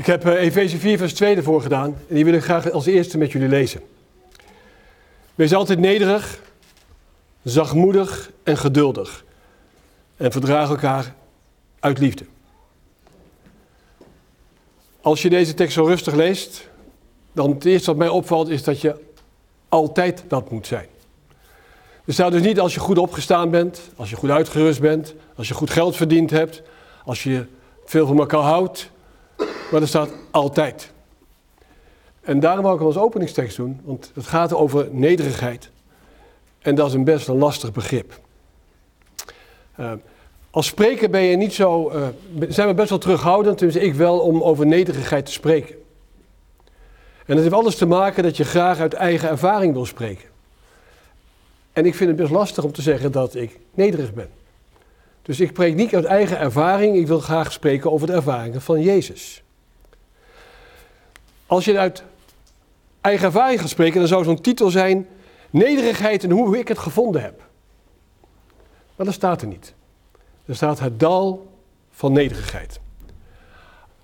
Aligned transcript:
Ik 0.00 0.06
heb 0.06 0.26
uh, 0.26 0.42
Efeze 0.42 0.78
4, 0.78 0.98
vers 0.98 1.14
2 1.14 1.36
ervoor 1.36 1.62
gedaan 1.62 1.96
en 2.08 2.14
die 2.14 2.24
wil 2.24 2.34
ik 2.34 2.42
graag 2.42 2.70
als 2.70 2.86
eerste 2.86 3.18
met 3.18 3.32
jullie 3.32 3.48
lezen. 3.48 3.80
Wees 5.34 5.54
altijd 5.54 5.78
nederig, 5.78 6.40
zachtmoedig 7.42 8.30
en 8.42 8.56
geduldig 8.56 9.24
en 10.16 10.32
verdraag 10.32 10.68
elkaar 10.68 11.14
uit 11.80 11.98
liefde. 11.98 12.24
Als 15.00 15.22
je 15.22 15.30
deze 15.30 15.54
tekst 15.54 15.74
zo 15.74 15.84
rustig 15.84 16.14
leest, 16.14 16.68
dan 17.32 17.50
het 17.50 17.64
eerste 17.64 17.86
wat 17.86 17.96
mij 17.96 18.08
opvalt 18.08 18.48
is 18.48 18.62
dat 18.62 18.80
je 18.80 18.94
altijd 19.68 20.24
dat 20.28 20.50
moet 20.50 20.66
zijn. 20.66 20.86
Er 22.04 22.12
staat 22.12 22.32
dus 22.32 22.42
niet 22.42 22.60
als 22.60 22.74
je 22.74 22.80
goed 22.80 22.98
opgestaan 22.98 23.50
bent, 23.50 23.80
als 23.96 24.10
je 24.10 24.16
goed 24.16 24.30
uitgerust 24.30 24.80
bent, 24.80 25.14
als 25.36 25.48
je 25.48 25.54
goed 25.54 25.70
geld 25.70 25.96
verdiend 25.96 26.30
hebt, 26.30 26.62
als 27.04 27.22
je 27.22 27.46
veel 27.84 28.06
van 28.06 28.18
elkaar 28.18 28.40
houdt, 28.40 28.90
maar 29.70 29.80
er 29.80 29.88
staat 29.88 30.10
altijd. 30.30 30.92
En 32.20 32.40
daarom 32.40 32.64
wou 32.64 32.76
ik 32.76 32.82
als 32.82 32.96
openingstekst 32.96 33.56
doen, 33.56 33.80
want 33.84 34.10
het 34.14 34.26
gaat 34.26 34.54
over 34.54 34.88
nederigheid. 34.90 35.70
En 36.58 36.74
dat 36.74 36.88
is 36.88 36.94
een 36.94 37.04
best 37.04 37.28
een 37.28 37.38
lastig 37.38 37.72
begrip. 37.72 38.20
Uh, 39.80 39.92
als 40.50 40.66
spreker 40.66 41.10
ben 41.10 41.22
je 41.22 41.36
niet 41.36 41.52
zo, 41.52 41.90
uh, 41.90 42.06
zijn 42.48 42.68
we 42.68 42.74
best 42.74 42.88
wel 42.88 42.98
terughoudend, 42.98 43.58
tenminste 43.58 43.84
ik 43.84 43.94
wel, 43.94 44.18
om 44.18 44.42
over 44.42 44.66
nederigheid 44.66 45.26
te 45.26 45.32
spreken. 45.32 45.74
En 47.26 47.36
dat 47.36 47.38
heeft 47.38 47.54
alles 47.54 47.76
te 47.76 47.86
maken 47.86 48.22
dat 48.22 48.36
je 48.36 48.44
graag 48.44 48.78
uit 48.78 48.94
eigen 48.94 49.28
ervaring 49.28 49.72
wil 49.72 49.86
spreken. 49.86 50.28
En 51.72 51.86
ik 51.86 51.94
vind 51.94 52.08
het 52.08 52.18
best 52.18 52.30
lastig 52.30 52.64
om 52.64 52.72
te 52.72 52.82
zeggen 52.82 53.12
dat 53.12 53.34
ik 53.34 53.58
nederig 53.74 54.14
ben. 54.14 54.28
Dus 55.22 55.40
ik 55.40 55.48
spreek 55.48 55.74
niet 55.74 55.94
uit 55.94 56.04
eigen 56.04 56.38
ervaring, 56.38 56.96
ik 56.96 57.06
wil 57.06 57.20
graag 57.20 57.52
spreken 57.52 57.92
over 57.92 58.06
de 58.06 58.12
ervaringen 58.12 58.60
van 58.60 58.80
Jezus. 58.80 59.42
Als 61.50 61.64
je 61.64 61.78
uit 61.78 62.02
eigen 63.00 63.26
ervaring 63.26 63.60
gaat 63.60 63.68
spreken, 63.68 63.98
dan 63.98 64.08
zou 64.08 64.24
zo'n 64.24 64.40
titel 64.40 64.70
zijn: 64.70 65.08
Nederigheid 65.50 66.24
en 66.24 66.30
hoe 66.30 66.58
ik 66.58 66.68
het 66.68 66.78
gevonden 66.78 67.22
heb. 67.22 67.42
Maar 68.96 69.06
dat 69.06 69.14
staat 69.14 69.42
er 69.42 69.48
niet. 69.48 69.74
Er 70.44 70.54
staat 70.54 70.78
het 70.78 71.00
dal 71.00 71.52
van 71.90 72.12
nederigheid. 72.12 72.80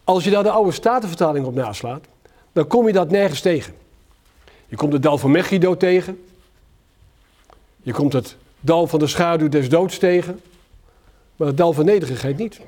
Als 0.05 0.25
je 0.25 0.31
daar 0.31 0.43
de 0.43 0.51
oude 0.51 0.73
statenvertaling 0.73 1.47
op 1.47 1.55
naslaat, 1.55 2.07
dan 2.53 2.67
kom 2.67 2.87
je 2.87 2.93
dat 2.93 3.11
nergens 3.11 3.41
tegen. 3.41 3.75
Je 4.67 4.77
komt 4.77 4.93
het 4.93 5.03
dal 5.03 5.19
van 5.19 5.31
Megiddo 5.31 5.77
tegen. 5.77 6.25
Je 7.83 7.93
komt 7.93 8.13
het 8.13 8.37
dal 8.61 8.87
van 8.87 8.99
de 8.99 9.07
schaduw 9.07 9.49
des 9.49 9.69
doods 9.69 9.99
tegen. 9.99 10.41
Maar 11.37 11.47
het 11.47 11.57
dal 11.57 11.73
van 11.73 11.85
nederigheid 11.85 12.37
niet. 12.37 12.61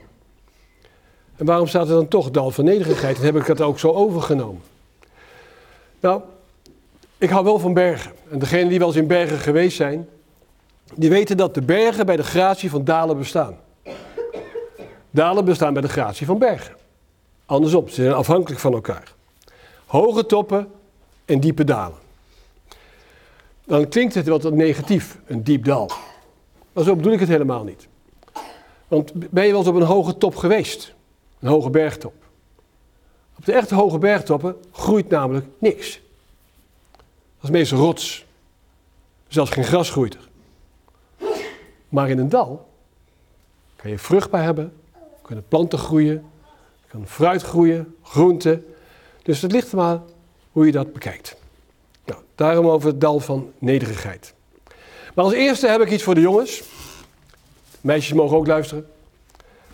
En 1.39 1.47
waarom 1.47 1.67
staat 1.67 1.89
er 1.89 1.95
dan 1.95 2.09
toch 2.09 2.31
dal 2.31 2.51
van 2.51 2.65
nederigheid? 2.65 3.17
Dan 3.17 3.25
heb 3.25 3.37
ik 3.37 3.47
het 3.47 3.61
ook 3.61 3.79
zo 3.79 3.93
overgenomen. 3.93 4.63
Nou, 6.01 6.23
ik 7.19 7.31
hou 7.31 7.45
wel 7.45 7.59
van 7.59 7.75
bergen. 7.75 8.13
En 8.31 8.39
degenen 8.39 8.69
die 8.69 8.79
wel 8.79 8.89
eens 8.89 8.97
in 8.97 9.07
bergen 9.07 9.39
geweest 9.39 9.77
zijn, 9.77 10.09
die 10.95 11.11
weten 11.11 11.37
dat 11.37 11.55
de 11.55 11.63
bergen 11.63 12.07
bij 12.07 12.17
de 12.17 12.23
gratie 12.23 12.71
van 12.71 12.85
dalen 12.85 13.19
bestaan. 13.19 13.57
Dalen 15.11 15.45
bestaan 15.45 15.73
bij 15.73 15.83
de 15.83 15.89
gratie 15.89 16.27
van 16.27 16.39
bergen. 16.39 16.77
Andersom, 17.47 17.89
ze 17.89 17.95
zijn 17.95 18.15
afhankelijk 18.15 18.61
van 18.61 18.73
elkaar. 18.73 19.15
Hoge 19.87 20.27
toppen 20.27 20.71
en 21.25 21.41
diepe 21.41 21.65
dalen. 21.65 21.99
Dan 23.65 23.89
klinkt 23.89 24.15
het 24.15 24.29
wat 24.29 24.53
negatief, 24.53 25.19
een 25.27 25.43
diep 25.43 25.65
dal. 25.65 25.91
Maar 26.73 26.85
zo 26.85 26.97
bedoel 26.97 27.13
ik 27.13 27.21
het 27.21 27.29
helemaal 27.29 27.65
niet. 27.65 27.89
Want 28.89 29.13
ben 29.31 29.45
je 29.45 29.51
wel 29.51 29.59
eens 29.59 29.69
op 29.69 29.75
een 29.75 29.83
hoge 29.83 30.19
top 30.19 30.37
geweest? 30.37 30.97
Een 31.41 31.49
hoge 31.49 31.71
bergtop. 31.71 32.15
Op 33.39 33.45
de 33.45 33.53
echte 33.53 33.75
hoge 33.75 33.99
bergtoppen 33.99 34.57
groeit 34.73 35.09
namelijk 35.09 35.47
niks. 35.59 36.01
Dat 36.91 37.43
is 37.43 37.51
meestal 37.51 37.79
rots. 37.79 38.27
Zelfs 39.29 39.51
geen 39.51 39.65
gras 39.65 39.91
groeit 39.91 40.15
er. 40.15 40.29
Maar 41.89 42.11
in 42.11 42.19
een 42.19 42.29
dal 42.29 42.69
kan 43.77 43.91
je 43.91 43.99
vruchtbaar 43.99 44.43
hebben, 44.43 44.73
kunnen 45.23 45.45
planten 45.49 45.79
groeien, 45.79 46.25
kan 46.87 47.07
fruit 47.07 47.43
groeien, 47.43 47.97
groenten. 48.03 48.67
Dus 49.23 49.43
het 49.43 49.53
ligt 49.53 49.73
maar 49.73 50.01
hoe 50.53 50.67
je 50.67 50.73
dat 50.73 50.93
bekijkt. 50.93 51.37
Nou, 52.05 52.21
daarom 52.35 52.67
over 52.67 52.89
het 52.89 53.01
dal 53.01 53.21
van 53.21 53.53
nederigheid. 53.59 54.35
Maar 55.15 55.25
als 55.25 55.35
eerste 55.35 55.69
heb 55.69 55.81
ik 55.81 55.91
iets 55.91 56.03
voor 56.03 56.15
de 56.15 56.21
jongens. 56.21 56.63
Meisjes 57.81 58.13
mogen 58.13 58.37
ook 58.37 58.47
luisteren. 58.47 58.87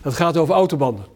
Dat 0.01 0.13
gaat 0.13 0.37
over 0.37 0.53
autobanden. 0.53 1.14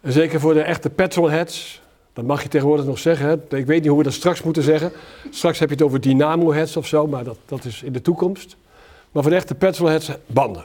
En 0.00 0.12
zeker 0.12 0.40
voor 0.40 0.54
de 0.54 0.62
echte 0.62 0.90
petrolheads, 0.90 1.82
dat 2.12 2.24
mag 2.24 2.42
je 2.42 2.48
tegenwoordig 2.48 2.86
nog 2.86 2.98
zeggen. 2.98 3.26
Hè? 3.26 3.56
Ik 3.56 3.66
weet 3.66 3.80
niet 3.80 3.88
hoe 3.88 3.98
we 3.98 4.04
dat 4.04 4.12
straks 4.12 4.42
moeten 4.42 4.62
zeggen. 4.62 4.92
Straks 5.30 5.58
heb 5.58 5.68
je 5.68 5.74
het 5.74 5.84
over 5.84 6.00
dynamo-heads 6.00 6.76
of 6.76 6.86
zo, 6.86 7.06
maar 7.06 7.24
dat, 7.24 7.36
dat 7.46 7.64
is 7.64 7.82
in 7.82 7.92
de 7.92 8.02
toekomst. 8.02 8.56
Maar 9.12 9.22
voor 9.22 9.32
de 9.32 9.38
echte 9.38 9.54
petrolheads, 9.54 10.10
banden. 10.26 10.64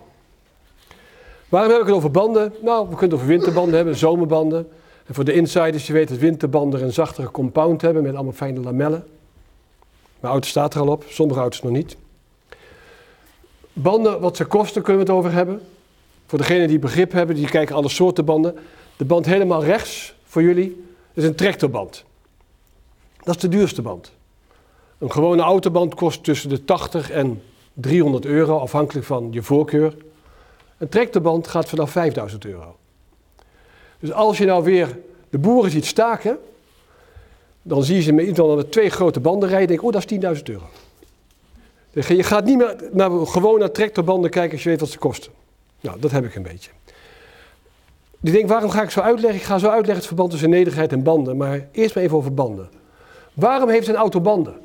Waarom 1.50 1.72
heb 1.72 1.80
ik 1.80 1.86
het 1.86 1.96
over 1.96 2.12
banden? 2.12 2.54
Nou, 2.62 2.90
we 2.90 2.96
kunnen 2.96 3.10
het 3.10 3.14
over 3.14 3.28
winterbanden 3.28 3.76
hebben, 3.76 3.96
zomerbanden. 3.96 4.68
En 5.06 5.14
voor 5.14 5.24
de 5.24 5.34
insiders, 5.34 5.88
je 5.88 5.94
weet 5.94 6.10
dat 6.10 6.18
winterbanden 6.18 6.84
een 6.84 6.94
zachtere 6.94 7.32
compound 7.32 7.82
hebben 7.82 8.04
met 8.04 8.14
allemaal 8.14 8.34
fijne 8.34 8.60
lamellen. 8.60 9.04
Mijn 10.20 10.34
auto 10.34 10.48
staat 10.48 10.74
er 10.74 10.82
al 10.82 10.88
op, 10.88 11.04
sommige 11.08 11.40
auto's 11.40 11.62
nog 11.62 11.72
niet. 11.72 11.98
Banden, 13.74 14.20
wat 14.20 14.38
ze 14.38 14.46
kosten, 14.46 14.82
kunnen 14.82 15.06
we 15.06 15.12
het 15.12 15.20
over 15.20 15.32
hebben. 15.32 15.62
Voor 16.26 16.38
degenen 16.38 16.68
die 16.68 16.80
begrip 16.80 17.12
hebben, 17.12 17.36
die 17.36 17.50
kijken 17.50 17.76
alle 17.76 17.90
soorten 17.90 18.26
banden. 18.26 18.56
De 18.98 19.06
band 19.06 19.26
helemaal 19.26 19.64
rechts 19.64 20.16
voor 20.24 20.42
jullie 20.42 20.84
is 21.14 21.24
een 21.24 21.36
tractorband. 21.36 22.04
Dat 23.24 23.36
is 23.36 23.42
de 23.42 23.48
duurste 23.48 23.82
band. 23.82 24.12
Een 24.98 25.12
gewone 25.12 25.42
autoband 25.42 25.96
kost 25.96 26.24
tussen 26.24 26.50
de 26.50 26.64
80 26.64 27.10
en 27.12 27.42
300 27.74 28.26
euro, 28.26 28.58
afhankelijk 28.58 29.06
van 29.06 29.28
je 29.32 29.44
voorkeur. 29.44 29.96
Een 30.78 30.90
tractorband 30.90 31.48
gaat 31.48 31.70
vanaf 31.70 31.92
5000 31.92 32.46
euro. 32.46 32.76
Dus 34.00 34.12
als 34.12 34.38
je 34.38 34.46
nou 34.46 34.64
weer 34.64 35.00
de 35.30 35.38
boeren 35.38 35.72
ziet 35.72 35.86
staken, 35.86 36.38
dan 37.62 37.84
zie 37.84 37.96
je 37.96 38.02
ze 38.02 38.12
met 38.12 38.38
met 38.38 38.72
twee 38.72 38.90
grote 38.90 39.20
banden 39.20 39.50
rijden. 39.50 39.68
Denk, 39.68 39.84
oh, 39.84 39.92
dat 39.92 40.12
is 40.12 40.38
10.000 40.38 40.44
euro. 40.44 40.66
Je 41.92 42.24
gaat 42.24 42.46
niet 42.46 42.58
meer 42.58 42.76
naar, 42.92 43.12
gewoon 43.28 43.60
naar 43.60 43.72
tractorbanden 43.72 44.30
kijken 44.30 44.52
als 44.52 44.64
je 44.64 44.70
weet 44.70 44.80
wat 44.80 44.90
ze 44.90 44.98
kosten. 44.98 45.32
Nou, 45.82 46.00
dat 46.00 46.12
heb 46.12 46.26
ik 46.26 46.36
een 46.36 46.44
beetje. 46.44 46.72
Die 48.24 48.34
denkt, 48.34 48.50
waarom 48.50 48.70
ga 48.70 48.82
ik 48.82 48.90
zo 48.90 49.00
uitleggen? 49.00 49.40
Ik 49.40 49.46
ga 49.46 49.58
zo 49.58 49.68
uitleggen 49.68 49.96
het 49.96 50.06
verband 50.06 50.32
tussen 50.32 50.50
nederigheid 50.50 50.92
en 50.92 51.04
banden. 51.04 51.38
Maar 51.38 51.68
eerst 51.72 51.96
maar 51.96 52.04
even 52.04 52.18
over 52.18 52.34
banden. 52.34 52.70
Waarom 53.34 53.70
heeft 53.70 53.88
een 53.88 53.96
auto 53.96 54.22
banden? 54.22 54.56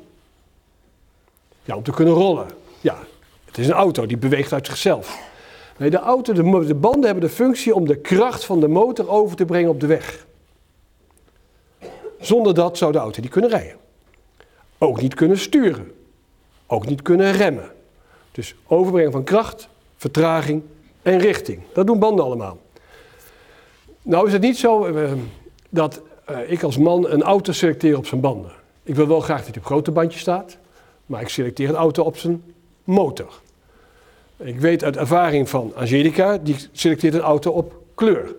Ja, 1.63 1.75
om 1.75 1.83
te 1.83 1.91
kunnen 1.91 2.13
rollen. 2.13 2.47
Ja, 2.81 2.97
het 3.45 3.57
is 3.57 3.67
een 3.67 3.73
auto, 3.73 4.05
die 4.05 4.17
beweegt 4.17 4.53
uit 4.53 4.65
zichzelf. 4.65 5.19
Nee, 5.77 5.89
de, 5.89 5.97
auto, 5.97 6.33
de, 6.33 6.65
de 6.65 6.75
banden 6.75 7.03
hebben 7.03 7.29
de 7.29 7.35
functie 7.35 7.75
om 7.75 7.87
de 7.87 7.95
kracht 7.95 8.45
van 8.45 8.59
de 8.59 8.67
motor 8.67 9.09
over 9.09 9.35
te 9.35 9.45
brengen 9.45 9.69
op 9.69 9.79
de 9.79 9.87
weg. 9.87 10.25
Zonder 12.19 12.53
dat 12.53 12.77
zou 12.77 12.91
de 12.91 12.97
auto 12.97 13.21
niet 13.21 13.31
kunnen 13.31 13.49
rijden. 13.49 13.77
Ook 14.77 15.01
niet 15.01 15.13
kunnen 15.13 15.37
sturen. 15.37 15.91
Ook 16.67 16.85
niet 16.85 17.01
kunnen 17.01 17.31
remmen. 17.31 17.71
Dus 18.31 18.55
overbrengen 18.67 19.11
van 19.11 19.23
kracht, 19.23 19.67
vertraging 19.97 20.61
en 21.01 21.17
richting. 21.17 21.61
Dat 21.73 21.87
doen 21.87 21.99
banden 21.99 22.25
allemaal. 22.25 22.57
Nou 24.09 24.27
is 24.27 24.33
het 24.33 24.41
niet 24.41 24.57
zo 24.57 24.87
uh, 24.87 25.11
dat 25.69 26.01
uh, 26.29 26.51
ik 26.51 26.63
als 26.63 26.77
man 26.77 27.09
een 27.09 27.23
auto 27.23 27.51
selecteer 27.51 27.97
op 27.97 28.05
zijn 28.05 28.21
banden. 28.21 28.51
Ik 28.83 28.95
wil 28.95 29.07
wel 29.07 29.19
graag 29.19 29.37
dat 29.37 29.47
hij 29.47 29.57
op 29.57 29.65
grote 29.65 29.91
bandjes 29.91 30.21
staat, 30.21 30.57
maar 31.05 31.21
ik 31.21 31.29
selecteer 31.29 31.69
een 31.69 31.75
auto 31.75 32.03
op 32.03 32.17
zijn 32.17 32.43
motor. 32.83 33.41
Ik 34.37 34.59
weet 34.59 34.83
uit 34.83 34.97
ervaring 34.97 35.49
van 35.49 35.71
Angelica, 35.75 36.37
die 36.37 36.55
selecteert 36.71 37.13
een 37.13 37.21
auto 37.21 37.51
op 37.51 37.73
kleur. 37.95 38.35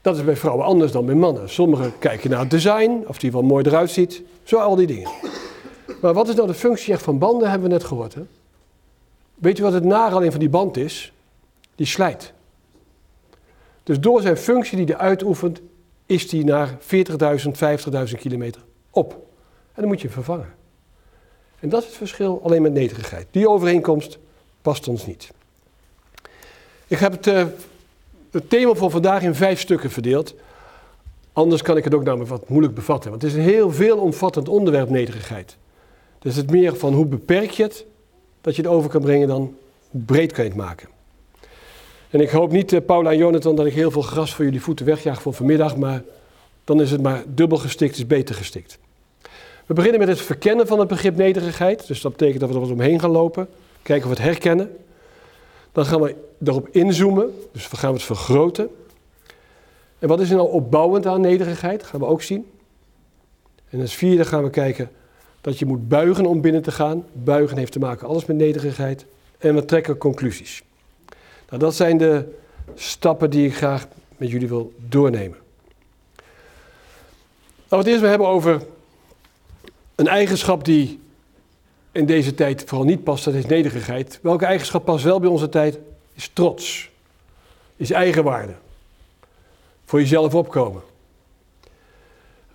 Dat 0.00 0.16
is 0.16 0.24
bij 0.24 0.36
vrouwen 0.36 0.64
anders 0.64 0.92
dan 0.92 1.06
bij 1.06 1.14
mannen. 1.14 1.50
Sommigen 1.50 1.92
kijken 1.98 2.30
naar 2.30 2.40
het 2.40 2.50
design, 2.50 3.04
of 3.06 3.18
die 3.18 3.32
wel 3.32 3.42
mooi 3.42 3.64
eruit 3.64 3.90
ziet. 3.90 4.22
Zo 4.42 4.58
al 4.58 4.76
die 4.76 4.86
dingen. 4.86 5.10
Maar 6.00 6.14
wat 6.14 6.28
is 6.28 6.34
nou 6.34 6.46
de 6.46 6.54
functie 6.54 6.92
echt 6.92 7.02
van 7.02 7.18
banden, 7.18 7.50
hebben 7.50 7.68
we 7.68 7.74
net 7.74 7.84
gehoord. 7.84 8.14
Hè? 8.14 8.22
Weet 9.34 9.56
je 9.56 9.62
wat 9.62 9.72
het 9.72 9.92
alleen 9.92 10.30
van 10.30 10.40
die 10.40 10.48
band 10.48 10.76
is? 10.76 11.12
Die 11.74 11.86
slijt. 11.86 12.32
Dus 13.82 14.00
door 14.00 14.20
zijn 14.20 14.36
functie 14.36 14.76
die 14.76 14.86
hij 14.86 14.96
uitoefent, 14.96 15.60
is 16.06 16.32
hij 16.32 16.42
naar 16.42 16.68
40.000, 16.70 16.76
50.000 18.08 18.18
kilometer 18.18 18.62
op. 18.90 19.12
En 19.72 19.80
dan 19.82 19.86
moet 19.86 20.00
je 20.00 20.06
hem 20.06 20.14
vervangen. 20.14 20.54
En 21.60 21.68
dat 21.68 21.80
is 21.80 21.88
het 21.88 21.96
verschil 21.96 22.40
alleen 22.44 22.62
met 22.62 22.72
nederigheid. 22.72 23.26
Die 23.30 23.48
overeenkomst 23.48 24.18
past 24.62 24.88
ons 24.88 25.06
niet. 25.06 25.30
Ik 26.86 26.98
heb 26.98 27.12
het, 27.12 27.26
uh, 27.26 27.44
het 28.30 28.50
thema 28.50 28.74
voor 28.74 28.90
vandaag 28.90 29.22
in 29.22 29.34
vijf 29.34 29.60
stukken 29.60 29.90
verdeeld. 29.90 30.34
Anders 31.32 31.62
kan 31.62 31.76
ik 31.76 31.84
het 31.84 31.94
ook 31.94 32.04
namelijk 32.04 32.30
wat 32.30 32.48
moeilijk 32.48 32.74
bevatten. 32.74 33.10
Want 33.10 33.22
het 33.22 33.30
is 33.30 33.36
een 33.36 33.44
heel 33.44 33.72
veelomvattend 33.72 34.48
onderwerp, 34.48 34.88
nederigheid. 34.88 35.56
Dus 36.18 36.36
het 36.36 36.50
meer 36.50 36.76
van 36.76 36.94
hoe 36.94 37.06
beperk 37.06 37.50
je 37.50 37.62
het, 37.62 37.84
dat 38.40 38.56
je 38.56 38.62
het 38.62 38.70
over 38.70 38.90
kan 38.90 39.00
brengen, 39.00 39.28
dan 39.28 39.56
breed 39.90 40.32
kan 40.32 40.44
je 40.44 40.50
het 40.50 40.58
maken. 40.58 40.88
En 42.10 42.20
ik 42.20 42.30
hoop 42.30 42.52
niet, 42.52 42.72
uh, 42.72 42.80
Paula 42.86 43.10
en 43.10 43.16
Jonathan, 43.16 43.54
dat 43.56 43.66
ik 43.66 43.72
heel 43.72 43.90
veel 43.90 44.02
gras 44.02 44.34
voor 44.34 44.44
jullie 44.44 44.62
voeten 44.62 44.86
wegjaag 44.86 45.22
voor 45.22 45.34
vanmiddag, 45.34 45.76
maar 45.76 46.02
dan 46.64 46.80
is 46.80 46.90
het 46.90 47.02
maar 47.02 47.22
dubbel 47.26 47.58
gestikt, 47.58 47.96
is 47.96 48.06
beter 48.06 48.34
gestikt. 48.34 48.78
We 49.66 49.74
beginnen 49.74 50.00
met 50.00 50.08
het 50.08 50.20
verkennen 50.20 50.66
van 50.66 50.78
het 50.78 50.88
begrip 50.88 51.16
nederigheid. 51.16 51.86
Dus 51.86 52.00
dat 52.00 52.12
betekent 52.12 52.40
dat 52.40 52.48
we 52.48 52.54
er 52.54 52.60
wat 52.60 52.70
omheen 52.70 53.00
gaan 53.00 53.10
lopen, 53.10 53.48
kijken 53.82 54.10
of 54.10 54.16
we 54.16 54.22
het 54.22 54.32
herkennen. 54.32 54.76
Dan 55.72 55.86
gaan 55.86 56.00
we 56.00 56.14
erop 56.44 56.68
inzoomen, 56.70 57.34
dus 57.52 57.68
we 57.68 57.76
gaan 57.76 57.92
het 57.92 58.02
vergroten. 58.02 58.68
En 59.98 60.08
wat 60.08 60.20
is 60.20 60.30
er 60.30 60.36
nou 60.36 60.50
opbouwend 60.50 61.06
aan 61.06 61.20
nederigheid? 61.20 61.82
Gaan 61.82 62.00
we 62.00 62.06
ook 62.06 62.22
zien. 62.22 62.50
En 63.68 63.80
als 63.80 63.94
vierde 63.94 64.24
gaan 64.24 64.42
we 64.42 64.50
kijken 64.50 64.90
dat 65.40 65.58
je 65.58 65.66
moet 65.66 65.88
buigen 65.88 66.26
om 66.26 66.40
binnen 66.40 66.62
te 66.62 66.72
gaan. 66.72 67.04
Buigen 67.12 67.56
heeft 67.56 67.72
te 67.72 67.78
maken 67.78 68.08
alles 68.08 68.24
met 68.24 68.36
nederigheid. 68.36 69.06
En 69.38 69.54
we 69.54 69.64
trekken 69.64 69.98
conclusies. 69.98 70.62
Nou, 71.50 71.62
dat 71.62 71.74
zijn 71.74 71.98
de 71.98 72.38
stappen 72.74 73.30
die 73.30 73.46
ik 73.46 73.54
graag 73.54 73.86
met 74.16 74.30
jullie 74.30 74.48
wil 74.48 74.72
doornemen. 74.76 75.38
Nou, 77.68 77.82
het 77.82 77.86
eerst 77.86 78.00
we 78.00 78.08
hebben 78.08 78.26
over 78.26 78.62
een 79.94 80.08
eigenschap 80.08 80.64
die 80.64 81.00
in 81.92 82.06
deze 82.06 82.34
tijd 82.34 82.64
vooral 82.66 82.86
niet 82.86 83.04
past, 83.04 83.24
dat 83.24 83.34
is 83.34 83.46
nederigheid. 83.46 84.18
Welke 84.22 84.44
eigenschap 84.44 84.84
past 84.84 85.04
wel 85.04 85.20
bij 85.20 85.28
onze 85.28 85.48
tijd? 85.48 85.78
Is 86.14 86.30
trots. 86.32 86.90
Is 87.76 87.90
eigenwaarde. 87.90 88.54
Voor 89.84 90.00
jezelf 90.00 90.34
opkomen. 90.34 90.82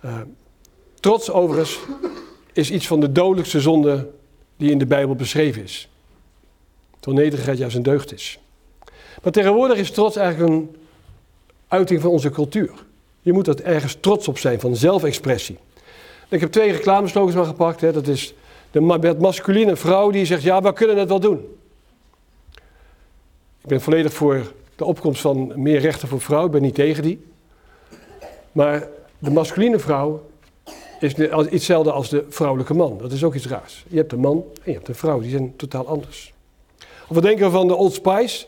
Uh, 0.04 0.20
trots 1.00 1.30
overigens 1.30 1.78
is 2.52 2.70
iets 2.70 2.86
van 2.86 3.00
de 3.00 3.12
dodelijkste 3.12 3.60
zonde 3.60 4.10
die 4.56 4.70
in 4.70 4.78
de 4.78 4.86
Bijbel 4.86 5.14
beschreven 5.14 5.62
is. 5.62 5.88
Terwijl 7.00 7.22
nederigheid 7.22 7.58
juist 7.58 7.76
een 7.76 7.82
deugd 7.82 8.12
is. 8.12 8.38
Maar 9.22 9.32
tegenwoordig 9.32 9.78
is 9.78 9.90
trots 9.90 10.16
eigenlijk 10.16 10.52
een 10.52 10.76
uiting 11.68 12.00
van 12.00 12.10
onze 12.10 12.30
cultuur. 12.30 12.70
Je 13.20 13.32
moet 13.32 13.46
er 13.46 13.64
ergens 13.64 13.96
trots 14.00 14.28
op 14.28 14.38
zijn, 14.38 14.60
van 14.60 14.76
zelfexpressie. 14.76 15.58
Ik 16.28 16.40
heb 16.40 16.52
twee 16.52 16.72
reclameslogans 16.72 17.34
maar 17.34 17.44
gepakt. 17.44 17.80
Hè. 17.80 17.92
Dat 17.92 18.06
is 18.06 18.34
de 18.70 19.16
masculine 19.18 19.76
vrouw 19.76 20.10
die 20.10 20.24
zegt, 20.24 20.42
ja, 20.42 20.62
we 20.62 20.72
kunnen 20.72 20.98
het 20.98 21.08
wel 21.08 21.20
doen. 21.20 21.56
Ik 23.62 23.68
ben 23.72 23.80
volledig 23.80 24.12
voor 24.12 24.52
de 24.76 24.84
opkomst 24.84 25.20
van 25.20 25.52
meer 25.54 25.80
rechten 25.80 26.08
voor 26.08 26.20
vrouwen. 26.20 26.46
Ik 26.46 26.52
ben 26.52 26.62
niet 26.62 26.74
tegen 26.74 27.02
die. 27.02 27.26
Maar 28.52 28.88
de 29.18 29.30
masculine 29.30 29.78
vrouw 29.78 30.26
is 31.00 31.16
hetzelfde 31.16 31.92
als 31.92 32.08
de 32.08 32.24
vrouwelijke 32.28 32.74
man. 32.74 32.98
Dat 32.98 33.12
is 33.12 33.24
ook 33.24 33.34
iets 33.34 33.46
raars. 33.46 33.84
Je 33.88 33.96
hebt 33.96 34.12
een 34.12 34.20
man 34.20 34.44
en 34.54 34.70
je 34.70 34.72
hebt 34.72 34.88
een 34.88 34.94
vrouw. 34.94 35.20
Die 35.20 35.30
zijn 35.30 35.56
totaal 35.56 35.86
anders. 35.86 36.32
Of 37.08 37.14
wat 37.14 37.22
denken 37.22 37.44
we 37.44 37.50
van 37.50 37.68
de 37.68 37.74
Old 37.74 37.92
Spice? 37.92 38.46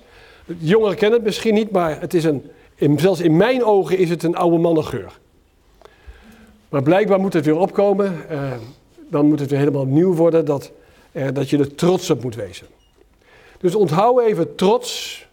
Jongeren 0.59 0.97
kennen 0.97 1.19
het 1.19 1.27
misschien 1.27 1.55
niet, 1.55 1.71
maar 1.71 2.01
het 2.01 2.15
is 2.15 2.25
een, 2.25 2.51
zelfs 2.97 3.21
in 3.21 3.37
mijn 3.37 3.65
ogen 3.65 3.99
is 3.99 4.11
het 4.11 4.23
een 4.23 4.37
oude 4.37 4.59
mannengeur. 4.59 5.19
Maar 6.69 6.83
blijkbaar 6.83 7.21
moet 7.21 7.33
het 7.33 7.45
weer 7.45 7.59
opkomen. 7.59 8.29
Eh, 8.29 8.53
dan 9.11 9.27
moet 9.27 9.41
het 9.41 9.51
weer 9.51 9.59
helemaal 9.59 9.87
nieuw 9.87 10.15
worden 10.15 10.45
dat, 10.45 10.71
eh, 11.13 11.27
dat 11.33 11.51
je 11.51 11.59
er 11.59 11.75
trots 11.75 12.11
op 12.11 12.23
moet 12.23 12.35
wezen. 12.35 12.67
Dus 13.59 13.75
onthoud 13.75 14.21
even 14.21 14.55
trots 14.55 15.27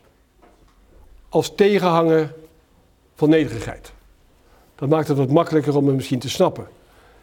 als 1.29 1.55
tegenhanger 1.55 2.33
van 3.15 3.29
nederigheid. 3.29 3.93
Dat 4.75 4.89
maakt 4.89 5.07
het 5.07 5.17
wat 5.17 5.29
makkelijker 5.29 5.77
om 5.77 5.87
het 5.87 5.95
misschien 5.95 6.19
te 6.19 6.29
snappen. 6.29 6.67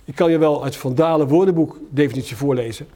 Ik 0.04 0.14
kan 0.14 0.30
je 0.30 0.38
wel 0.38 0.64
uit 0.64 0.76
Van 0.76 0.94
Dalen 0.94 1.28
woordenboek 1.28 1.78
definitie 1.90 2.36
voorlezen, 2.36 2.86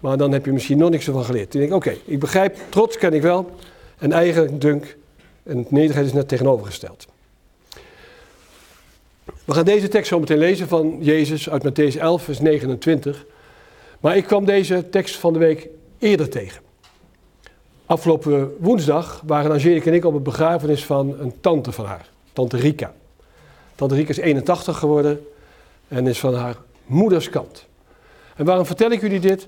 maar 0.00 0.16
dan 0.16 0.32
heb 0.32 0.44
je 0.44 0.52
misschien 0.52 0.78
nog 0.78 0.90
niks 0.90 1.06
ervan 1.06 1.24
geleerd. 1.24 1.52
Dan 1.52 1.60
denk 1.60 1.72
ik, 1.72 1.76
oké, 1.76 1.96
ik 2.04 2.18
begrijp, 2.18 2.56
trots 2.68 2.96
ken 2.96 3.12
ik 3.12 3.22
wel, 3.22 3.50
en 3.98 4.12
eigen 4.12 4.58
dunk 4.58 4.96
en 5.42 5.66
nederigheid 5.68 6.06
is 6.06 6.12
net 6.12 6.28
tegenovergesteld. 6.28 7.06
We 9.44 9.54
gaan 9.54 9.64
deze 9.64 9.88
tekst 9.88 10.08
zo 10.08 10.20
meteen 10.20 10.38
lezen 10.38 10.68
van 10.68 10.96
Jezus 11.00 11.50
uit 11.50 11.64
Matthäus 11.68 11.98
11, 11.98 12.22
vers 12.22 12.40
29. 12.40 13.24
Maar 14.00 14.16
ik 14.16 14.24
kwam 14.24 14.44
deze 14.44 14.88
tekst 14.90 15.16
van 15.16 15.32
de 15.32 15.38
week 15.38 15.68
eerder 15.98 16.28
tegen. 16.28 16.62
Afgelopen 17.86 18.56
woensdag 18.58 19.22
waren 19.26 19.50
Angelique 19.50 19.90
en 19.90 19.96
ik 19.96 20.04
op 20.04 20.14
het 20.14 20.22
begrafenis 20.22 20.84
van 20.84 21.18
een 21.18 21.40
tante 21.40 21.72
van 21.72 21.84
haar, 21.84 22.08
tante 22.32 22.56
Rika. 22.56 22.94
Tante 23.74 23.94
Rika 23.94 24.08
is 24.08 24.16
81 24.16 24.78
geworden 24.78 25.26
en 25.88 26.06
is 26.06 26.18
van 26.18 26.34
haar 26.34 26.56
moeders 26.86 27.28
kant. 27.28 27.66
En 28.36 28.44
waarom 28.44 28.66
vertel 28.66 28.90
ik 28.90 29.00
jullie 29.00 29.20
dit? 29.20 29.46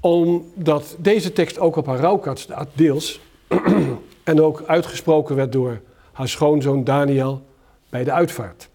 Omdat 0.00 0.96
deze 0.98 1.32
tekst 1.32 1.58
ook 1.58 1.76
op 1.76 1.86
haar 1.86 1.98
rouwkaart 1.98 2.38
staat, 2.38 2.68
deels. 2.72 3.20
en 4.24 4.40
ook 4.40 4.62
uitgesproken 4.66 5.36
werd 5.36 5.52
door 5.52 5.80
haar 6.12 6.28
schoonzoon 6.28 6.84
Daniel 6.84 7.42
bij 7.88 8.04
de 8.04 8.12
uitvaart. 8.12 8.68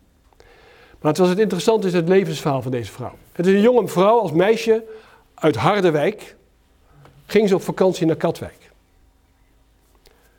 Maar 1.00 1.12
het 1.12 1.18
was 1.18 1.30
het 1.30 1.40
interessante 1.40 1.88
is 1.88 1.94
het 1.94 2.08
levensverhaal 2.08 2.62
van 2.62 2.72
deze 2.72 2.92
vrouw. 2.92 3.14
Het 3.32 3.46
is 3.46 3.54
een 3.54 3.62
jonge 3.62 3.88
vrouw 3.88 4.20
als 4.20 4.32
meisje 4.32 4.84
uit 5.34 5.56
Harderwijk. 5.56 6.36
Ging 7.26 7.50
ze 7.50 7.56
op 7.56 7.62
vakantie 7.62 8.06
naar 8.06 8.16
Katwijk. 8.16 8.72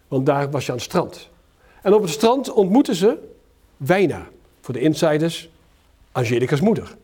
Want 0.08 0.26
daar 0.26 0.50
was 0.50 0.66
je 0.66 0.70
aan 0.72 0.76
het 0.76 0.87
strand. 0.87 1.28
En 1.82 1.94
op 1.94 2.02
het 2.02 2.10
strand 2.10 2.52
ontmoette 2.52 2.94
ze 2.94 3.19
Wijna. 3.76 4.28
Voor 4.60 4.75
de 4.75 4.81
insiders, 4.81 5.48
Angelica's 6.12 6.60
moeder. 6.60 6.96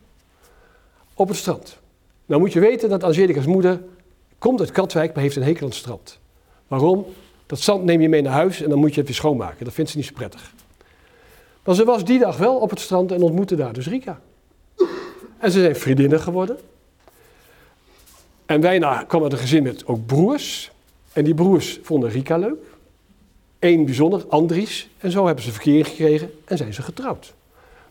Op 1.13 1.27
het 1.27 1.37
strand. 1.37 1.77
Nou 2.25 2.41
moet 2.41 2.53
je 2.53 2.59
weten 2.59 2.89
dat 2.89 3.03
Angelica's 3.03 3.45
moeder 3.45 3.81
komt 4.37 4.59
uit 4.59 4.71
Katwijk, 4.71 5.13
maar 5.13 5.23
heeft 5.23 5.35
een 5.35 5.43
hekel 5.43 5.61
aan 5.61 5.67
het 5.67 5.77
strand. 5.77 6.19
Waarom? 6.67 7.05
Dat 7.47 7.59
zand 7.59 7.83
neem 7.83 8.01
je 8.01 8.09
mee 8.09 8.21
naar 8.21 8.33
huis 8.33 8.61
en 8.61 8.69
dan 8.69 8.79
moet 8.79 8.89
je 8.89 8.97
het 8.97 9.05
weer 9.07 9.15
schoonmaken. 9.15 9.65
Dat 9.65 9.73
vindt 9.73 9.89
ze 9.89 9.97
niet 9.97 10.05
zo 10.05 10.13
prettig. 10.13 10.51
Maar 11.63 11.75
ze 11.75 11.85
was 11.85 12.05
die 12.05 12.19
dag 12.19 12.37
wel 12.37 12.55
op 12.55 12.69
het 12.69 12.79
strand 12.79 13.11
en 13.11 13.21
ontmoette 13.21 13.55
daar 13.55 13.73
dus 13.73 13.87
Rika. 13.87 14.19
En 15.37 15.51
ze 15.51 15.61
zijn 15.61 15.75
vriendinnen 15.75 16.19
geworden. 16.19 16.57
En 18.45 18.61
bijna 18.61 19.03
kwam 19.03 19.23
uit 19.23 19.31
een 19.31 19.37
gezin 19.37 19.63
met 19.63 19.85
ook 19.85 20.05
broers. 20.05 20.71
En 21.13 21.23
die 21.23 21.33
broers 21.33 21.79
vonden 21.81 22.09
Rika 22.09 22.37
leuk. 22.37 22.63
Eén 23.59 23.85
bijzonder, 23.85 24.25
Andries. 24.27 24.89
En 24.97 25.11
zo 25.11 25.25
hebben 25.25 25.43
ze 25.43 25.51
verkeer 25.51 25.85
gekregen 25.85 26.31
en 26.45 26.57
zijn 26.57 26.73
ze 26.73 26.81
getrouwd. 26.81 27.33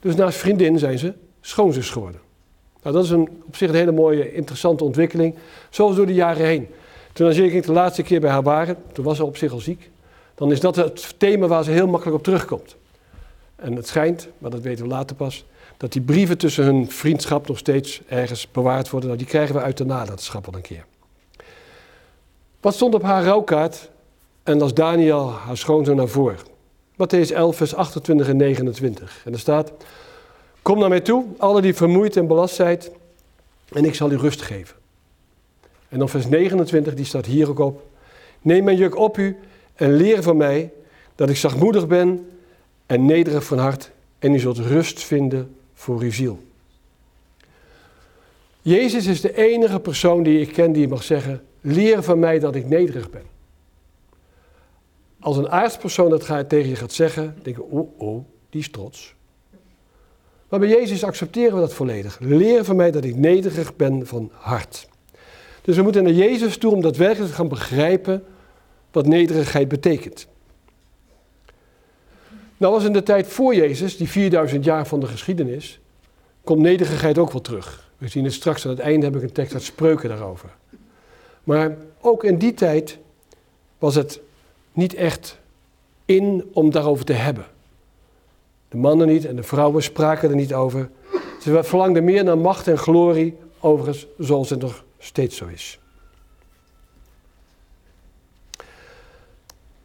Dus 0.01 0.15
naast 0.15 0.39
vriendin 0.39 0.79
zijn 0.79 0.99
ze 0.99 1.13
schoonzus 1.41 1.91
geworden. 1.91 2.21
Nou, 2.83 2.95
dat 2.95 3.05
is 3.05 3.11
een, 3.11 3.29
op 3.47 3.57
zich 3.57 3.69
een 3.69 3.75
hele 3.75 3.93
mooie, 3.93 4.35
interessante 4.35 4.85
ontwikkeling. 4.85 5.35
Zoals 5.71 5.97
door 5.97 6.07
de 6.07 6.15
jaren 6.15 6.47
heen. 6.47 6.69
Toen 7.17 7.31
ik 7.31 7.67
de 7.67 7.73
laatste 7.73 8.03
keer 8.03 8.21
bij 8.21 8.31
haar 8.31 8.43
waren, 8.43 8.77
toen 8.93 9.05
was 9.05 9.17
ze 9.17 9.25
op 9.25 9.37
zich 9.37 9.53
al 9.53 9.59
ziek. 9.59 9.91
Dan 10.35 10.53
is 10.53 10.61
dat 10.61 10.77
het 10.77 11.15
thema 11.19 11.47
waar 11.47 11.65
ze 11.65 11.71
heel 11.71 11.87
makkelijk 11.87 12.17
op 12.17 12.25
terugkomt. 12.25 12.77
En 13.57 13.77
het 13.77 13.87
schijnt, 13.87 14.29
maar 14.39 14.51
dat 14.51 14.61
weten 14.61 14.85
we 14.85 14.91
later 14.91 15.17
pas, 15.17 15.45
dat 15.77 15.93
die 15.93 16.03
brieven 16.03 16.39
tussen 16.39 16.65
hun 16.65 16.91
vriendschap 16.91 17.49
nog 17.49 17.59
steeds 17.59 18.01
ergens 18.09 18.51
bewaard 18.51 18.91
worden. 18.91 19.09
Nou, 19.09 19.23
die 19.23 19.29
krijgen 19.29 19.55
we 19.55 19.61
uit 19.61 19.77
de 19.77 19.85
nalatenschap 19.85 20.47
al 20.47 20.55
een 20.55 20.61
keer. 20.61 20.85
Wat 22.61 22.75
stond 22.75 22.95
op 22.95 23.03
haar 23.03 23.25
rouwkaart? 23.25 23.91
En 24.43 24.59
las 24.59 24.75
Daniel, 24.75 25.31
haar 25.31 25.57
schoonzoon, 25.57 25.97
naar 25.97 26.09
voren. 26.09 26.39
Matthäus 26.93 27.33
11, 27.33 27.57
vers 27.57 27.75
28 27.75 28.29
en 28.29 28.37
29. 28.37 29.23
En 29.25 29.33
er 29.33 29.39
staat, 29.39 29.73
kom 30.63 30.79
naar 30.79 30.89
mij 30.89 31.01
toe, 31.01 31.25
alle 31.39 31.61
die 31.61 31.75
vermoeid 31.75 32.17
en 32.17 32.27
belast 32.27 32.55
zijn, 32.55 32.81
en 33.73 33.85
ik 33.85 33.95
zal 33.95 34.11
u 34.11 34.17
rust 34.17 34.43
geven. 34.43 34.85
En 35.97 36.03
dan 36.03 36.11
vers 36.11 36.27
29, 36.27 36.95
die 36.95 37.05
staat 37.05 37.27
hier 37.27 37.49
ook 37.49 37.59
op. 37.59 37.83
Neem 38.43 38.65
mijn 38.65 38.77
juk 38.77 38.97
op 38.97 39.19
u 39.19 39.37
en 39.75 39.93
leer 39.93 40.23
van 40.23 40.37
mij 40.37 40.73
dat 41.15 41.29
ik 41.29 41.37
zachtmoedig 41.37 41.87
ben 41.87 42.29
en 42.87 43.05
nederig 43.05 43.45
van 43.45 43.59
hart 43.59 43.91
en 44.19 44.35
u 44.35 44.39
zult 44.39 44.59
rust 44.59 45.05
vinden 45.05 45.57
voor 45.75 46.01
uw 46.01 46.13
ziel. 46.13 46.39
Jezus 48.63 49.07
is 49.07 49.21
de 49.21 49.37
enige 49.37 49.81
persoon 49.81 50.23
die 50.23 50.41
ik 50.41 50.53
ken 50.53 50.73
die 50.73 50.89
mag 50.89 51.03
zeggen, 51.03 51.43
leer 51.61 52.03
van 52.03 52.19
mij 52.19 52.39
dat 52.39 52.55
ik 52.55 52.69
nederig 52.69 53.11
ben. 53.11 53.25
Als 55.21 55.37
een 55.37 55.51
aardspersoon 55.51 56.11
dat 56.11 56.49
tegen 56.49 56.69
je 56.69 56.77
gaat 56.77 56.93
zeggen, 56.93 57.39
denk 57.43 57.57
je, 57.57 57.63
oh, 57.63 58.01
oh, 58.01 58.25
die 58.51 58.61
is 58.61 58.71
trots. 58.71 59.15
Maar 60.49 60.61
bij 60.61 60.69
Jezus 60.69 61.05
accepteren 61.05 61.55
we 61.55 61.61
dat 61.61 61.75
volledig. 61.75 62.19
Leer 62.21 62.65
van 62.65 62.77
mij 62.77 62.91
dat 62.91 63.05
ik 63.05 63.17
nederig 63.17 63.77
ben 63.77 64.07
van 64.07 64.31
hart. 64.33 64.89
Dus 65.67 65.77
we 65.77 65.83
moeten 65.83 66.05
naar 66.05 66.13
Jezus 66.13 66.57
toe 66.57 66.73
om 66.73 66.81
daadwerkelijk 66.81 67.31
te 67.31 67.37
gaan 67.37 67.49
begrijpen 67.49 68.25
wat 68.91 69.07
nederigheid 69.07 69.69
betekent. 69.69 70.27
Nou 72.57 72.73
was 72.73 72.85
in 72.85 72.93
de 72.93 73.03
tijd 73.03 73.27
voor 73.27 73.55
Jezus, 73.55 73.97
die 73.97 74.09
4000 74.09 74.65
jaar 74.65 74.87
van 74.87 75.01
de 75.01 75.07
geschiedenis, 75.07 75.81
komt 76.45 76.61
nederigheid 76.61 77.19
ook 77.19 77.33
wel 77.33 77.41
terug. 77.41 77.91
We 77.99 78.09
zien 78.09 78.25
het 78.25 78.33
straks 78.33 78.65
aan 78.65 78.71
het 78.71 78.81
einde, 78.81 79.07
heb 79.07 79.17
ik 79.17 79.23
een 79.23 79.33
tekst 79.33 79.55
uit 79.55 79.63
Spreuken 79.63 80.09
daarover. 80.09 80.51
Maar 81.45 81.77
ook 82.01 82.25
in 82.25 82.39
die 82.39 82.55
tijd 82.55 82.99
was 83.79 83.95
het 83.95 84.21
niet 84.73 84.95
echt 84.95 85.39
in 86.05 86.51
om 86.53 86.71
daarover 86.71 87.05
te 87.05 87.13
hebben. 87.13 87.47
De 88.69 88.77
mannen 88.77 89.07
niet 89.07 89.25
en 89.25 89.37
de 89.37 89.43
vrouwen 89.43 89.83
spraken 89.83 90.29
er 90.31 90.37
niet 90.37 90.55
over. 90.55 90.91
Ze 91.41 91.63
verlangden 91.63 92.05
meer 92.05 92.25
naar 92.25 92.39
macht 92.39 92.69
en 92.69 92.79
glorie, 92.79 93.37
overigens 93.61 94.07
zoals 94.19 94.51
het 94.51 94.61
nog 94.61 94.85
steeds 95.07 95.37
zo 95.37 95.47
is. 95.47 95.79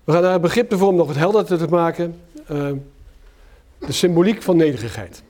We 0.03 0.11
gaan 0.11 0.21
naar 0.21 0.31
het 0.31 0.41
begrip 0.41 0.71
ervoor 0.71 0.87
om 0.87 0.95
nog 0.95 1.07
het 1.07 1.17
helderder 1.17 1.57
te 1.57 1.67
maken. 1.67 2.21
Uh, 2.51 2.71
de 3.77 3.91
symboliek 3.91 4.41
van 4.41 4.57
nederigheid. 4.57 5.23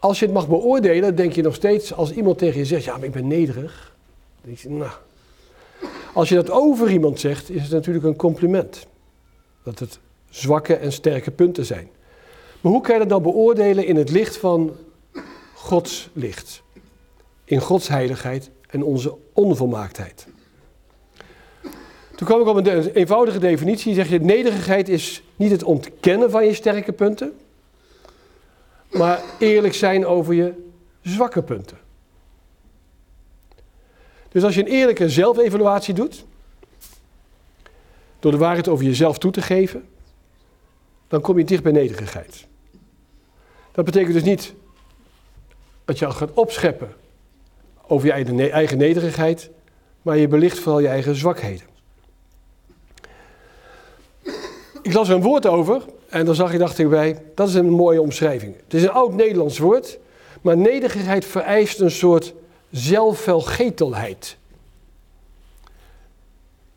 Als 0.00 0.18
je 0.18 0.24
het 0.24 0.34
mag 0.34 0.48
beoordelen, 0.48 1.16
denk 1.16 1.32
je 1.32 1.42
nog 1.42 1.54
steeds, 1.54 1.94
als 1.94 2.12
iemand 2.12 2.38
tegen 2.38 2.58
je 2.58 2.64
zegt, 2.64 2.84
ja, 2.84 2.96
maar 2.96 3.04
ik 3.04 3.12
ben 3.12 3.26
nederig. 3.26 3.94
Dan 4.40 4.44
denk 4.44 4.58
je, 4.58 4.70
nou. 4.70 4.90
Als 6.14 6.28
je 6.28 6.34
dat 6.34 6.50
over 6.50 6.90
iemand 6.90 7.20
zegt, 7.20 7.50
is 7.50 7.62
het 7.62 7.70
natuurlijk 7.70 8.04
een 8.04 8.16
compliment. 8.16 8.86
Dat 9.62 9.78
het 9.78 9.98
zwakke 10.30 10.74
en 10.76 10.92
sterke 10.92 11.30
punten 11.30 11.64
zijn. 11.64 11.88
Maar 12.60 12.72
hoe 12.72 12.80
kan 12.80 12.94
je 12.94 13.00
dat 13.00 13.08
dan 13.08 13.22
beoordelen 13.22 13.86
in 13.86 13.96
het 13.96 14.10
licht 14.10 14.36
van 14.36 14.76
Gods 15.54 16.08
licht? 16.12 16.62
In 17.46 17.60
Gods 17.60 17.88
heiligheid 17.88 18.50
en 18.66 18.82
onze 18.82 19.16
onvolmaaktheid. 19.32 20.26
Toen 22.16 22.26
kwam 22.26 22.40
ik 22.40 22.46
op 22.46 22.56
een 22.56 22.90
eenvoudige 22.90 23.38
definitie. 23.38 23.94
Zeg 23.94 24.08
je, 24.08 24.20
nederigheid 24.20 24.88
is 24.88 25.22
niet 25.36 25.50
het 25.50 25.62
ontkennen 25.62 26.30
van 26.30 26.46
je 26.46 26.54
sterke 26.54 26.92
punten, 26.92 27.32
maar 28.90 29.22
eerlijk 29.38 29.74
zijn 29.74 30.06
over 30.06 30.34
je 30.34 30.52
zwakke 31.02 31.42
punten. 31.42 31.78
Dus 34.28 34.44
als 34.44 34.54
je 34.54 34.60
een 34.60 34.72
eerlijke 34.72 35.08
zelfevaluatie 35.08 35.94
doet, 35.94 36.24
door 38.18 38.32
de 38.32 38.38
waarheid 38.38 38.68
over 38.68 38.84
jezelf 38.84 39.18
toe 39.18 39.32
te 39.32 39.42
geven, 39.42 39.88
dan 41.08 41.20
kom 41.20 41.38
je 41.38 41.44
dicht 41.44 41.62
bij 41.62 41.72
nederigheid. 41.72 42.46
Dat 43.72 43.84
betekent 43.84 44.12
dus 44.12 44.22
niet 44.22 44.54
dat 45.84 45.98
je 45.98 46.06
al 46.06 46.12
gaat 46.12 46.32
opscheppen 46.32 46.94
over 47.86 48.06
je 48.06 48.50
eigen 48.50 48.78
nederigheid, 48.78 49.50
maar 50.02 50.16
je 50.16 50.28
belicht 50.28 50.58
vooral 50.58 50.80
je 50.80 50.88
eigen 50.88 51.14
zwakheden. 51.14 51.66
Ik 54.82 54.92
las 54.92 55.08
er 55.08 55.14
een 55.14 55.22
woord 55.22 55.46
over 55.46 55.82
en 56.08 56.24
dan 56.24 56.34
zag 56.34 56.52
ik, 56.52 56.58
dacht 56.58 56.78
ik 56.78 56.88
bij, 56.88 57.22
dat 57.34 57.48
is 57.48 57.54
een 57.54 57.70
mooie 57.70 58.00
omschrijving. 58.00 58.54
Het 58.64 58.74
is 58.74 58.82
een 58.82 58.90
oud 58.90 59.14
Nederlands 59.14 59.58
woord, 59.58 59.98
maar 60.40 60.56
nederigheid 60.56 61.24
vereist 61.24 61.80
een 61.80 61.90
soort 61.90 62.34
zelfvelgetelheid. 62.70 64.36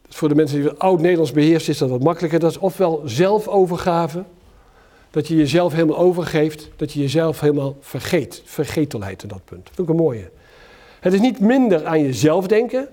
Voor 0.09 0.29
de 0.29 0.35
mensen 0.35 0.61
die 0.61 0.71
oud 0.71 0.99
Nederlands 0.99 1.31
beheersen 1.31 1.73
is 1.73 1.77
dat 1.77 1.89
wat 1.89 2.03
makkelijker. 2.03 2.39
Dat 2.39 2.51
is 2.51 2.57
ofwel 2.57 3.01
zelfovergave, 3.05 4.23
dat 5.11 5.27
je 5.27 5.35
jezelf 5.35 5.73
helemaal 5.73 5.97
overgeeft, 5.97 6.69
dat 6.75 6.93
je 6.93 6.99
jezelf 6.99 7.39
helemaal 7.39 7.77
vergeet. 7.79 8.41
Vergetelheid 8.45 9.23
in 9.23 9.29
dat 9.29 9.45
punt. 9.45 9.65
Dat 9.65 9.75
vind 9.75 9.87
ik 9.87 9.93
een 9.93 10.01
mooie. 10.01 10.29
Het 10.99 11.13
is 11.13 11.19
niet 11.19 11.39
minder 11.39 11.85
aan 11.85 12.01
jezelf 12.01 12.47
denken, 12.47 12.87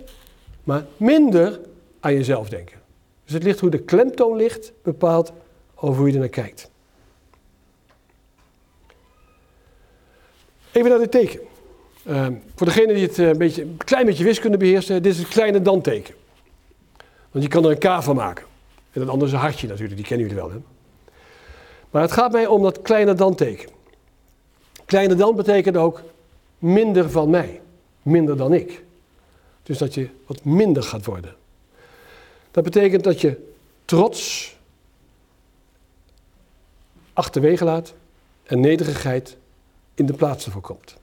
maar 0.65 0.85
minder 0.97 1.61
aan 2.01 2.15
jezelf 2.15 2.49
denken. 2.49 2.77
Dus 3.25 3.35
het 3.35 3.43
ligt 3.43 3.61
hoe 3.61 3.71
de 3.71 3.79
klemtoon 3.79 4.37
ligt, 4.37 4.73
bepaalt 4.83 5.33
over 5.75 5.99
hoe 5.99 6.07
je 6.07 6.15
er 6.15 6.21
naar 6.21 6.29
kijkt. 6.29 6.71
Even 10.73 10.91
naar 10.91 10.99
dit 10.99 11.11
teken. 11.11 11.41
Uh, 12.07 12.27
voor 12.55 12.67
degene 12.67 12.95
die 12.95 13.07
het 13.07 13.19
eh, 13.19 13.29
een, 13.29 13.39
beetje, 13.39 13.63
een 13.63 13.77
klein 13.85 14.07
beetje 14.07 14.25
wiskunde 14.25 14.57
beheersen, 14.57 15.03
dit 15.03 15.13
is 15.13 15.19
het 15.19 15.29
kleine 15.29 15.63
dan-teken. 15.63 16.15
Want 17.31 17.45
je 17.45 17.51
kan 17.51 17.65
er 17.65 17.71
een 17.71 17.79
K 17.99 18.03
van 18.03 18.17
maken. 18.17 18.45
En 18.93 19.01
dat 19.01 19.09
andere 19.09 19.27
is 19.27 19.33
een 19.33 19.43
hartje 19.43 19.69
natuurlijk, 19.69 19.97
die 19.97 20.07
kennen 20.07 20.27
jullie 20.27 20.43
wel. 20.43 20.51
Hè? 20.51 20.59
Maar 21.91 22.03
het 22.03 22.13
gaat 22.13 22.33
mij 22.33 22.47
om 22.47 22.63
dat 22.63 22.83
kleine 22.83 23.15
dan-teken. 23.15 23.69
Kleine 24.85 25.15
dan 25.15 25.37
betekent 25.37 25.77
ook 25.77 26.03
minder 26.59 27.11
van 27.11 27.31
mij, 27.31 27.61
minder 28.07 28.37
dan 28.37 28.53
ik. 28.53 28.85
Dus 29.63 29.79
dat 29.79 29.95
je 29.95 30.09
wat 30.27 30.45
minder 30.45 30.83
gaat 30.83 31.05
worden. 31.05 31.35
Dat 32.51 32.65
betekent 32.65 33.05
dat 33.05 33.21
je 33.21 33.37
trots 33.85 34.57
achterwege 37.13 37.65
laat 37.65 37.95
en 38.43 38.61
nederigheid 38.61 39.37
in 39.95 40.07
de 40.07 40.13
plaats 40.13 40.45
ervoor 40.45 40.61
komt. 40.61 40.97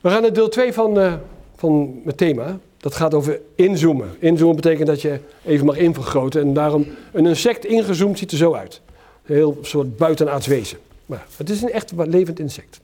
We 0.00 0.10
gaan 0.10 0.22
naar 0.22 0.32
deel 0.32 0.48
2 0.48 0.72
van, 0.72 0.98
uh, 0.98 1.14
van 1.56 2.02
het 2.04 2.16
thema. 2.16 2.58
Dat 2.76 2.94
gaat 2.94 3.14
over 3.14 3.40
inzoomen. 3.54 4.16
Inzoomen 4.18 4.56
betekent 4.56 4.86
dat 4.86 5.02
je 5.02 5.20
even 5.44 5.66
mag 5.66 5.76
invergroten. 5.76 6.40
En 6.40 6.54
daarom, 6.54 6.86
een 7.12 7.26
insect 7.26 7.64
ingezoomd 7.64 8.18
ziet 8.18 8.30
er 8.30 8.36
zo 8.36 8.54
uit. 8.54 8.80
Een 9.26 9.34
heel 9.34 9.58
soort 9.62 9.96
buitenaards 9.96 10.46
wezen. 10.46 10.78
Maar 11.06 11.26
het 11.36 11.50
is 11.50 11.62
een 11.62 11.72
echt 11.72 11.92
levend 11.96 12.38
insect. 12.38 12.80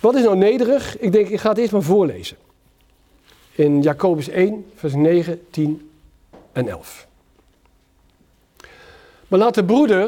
Wat 0.00 0.14
is 0.14 0.22
nou 0.22 0.36
nederig? 0.36 0.98
Ik 0.98 1.12
denk, 1.12 1.28
ik 1.28 1.40
ga 1.40 1.48
het 1.48 1.58
eerst 1.58 1.72
maar 1.72 1.82
voorlezen 1.82 2.36
in 3.58 3.82
Jacobus 3.82 4.28
1, 4.28 4.66
vers 4.74 4.94
9, 4.94 5.40
10 5.50 5.90
en 6.52 6.68
11. 6.68 7.06
Maar 9.28 9.38
laat 9.38 9.54
de 9.54 9.64
broeder, 9.64 10.04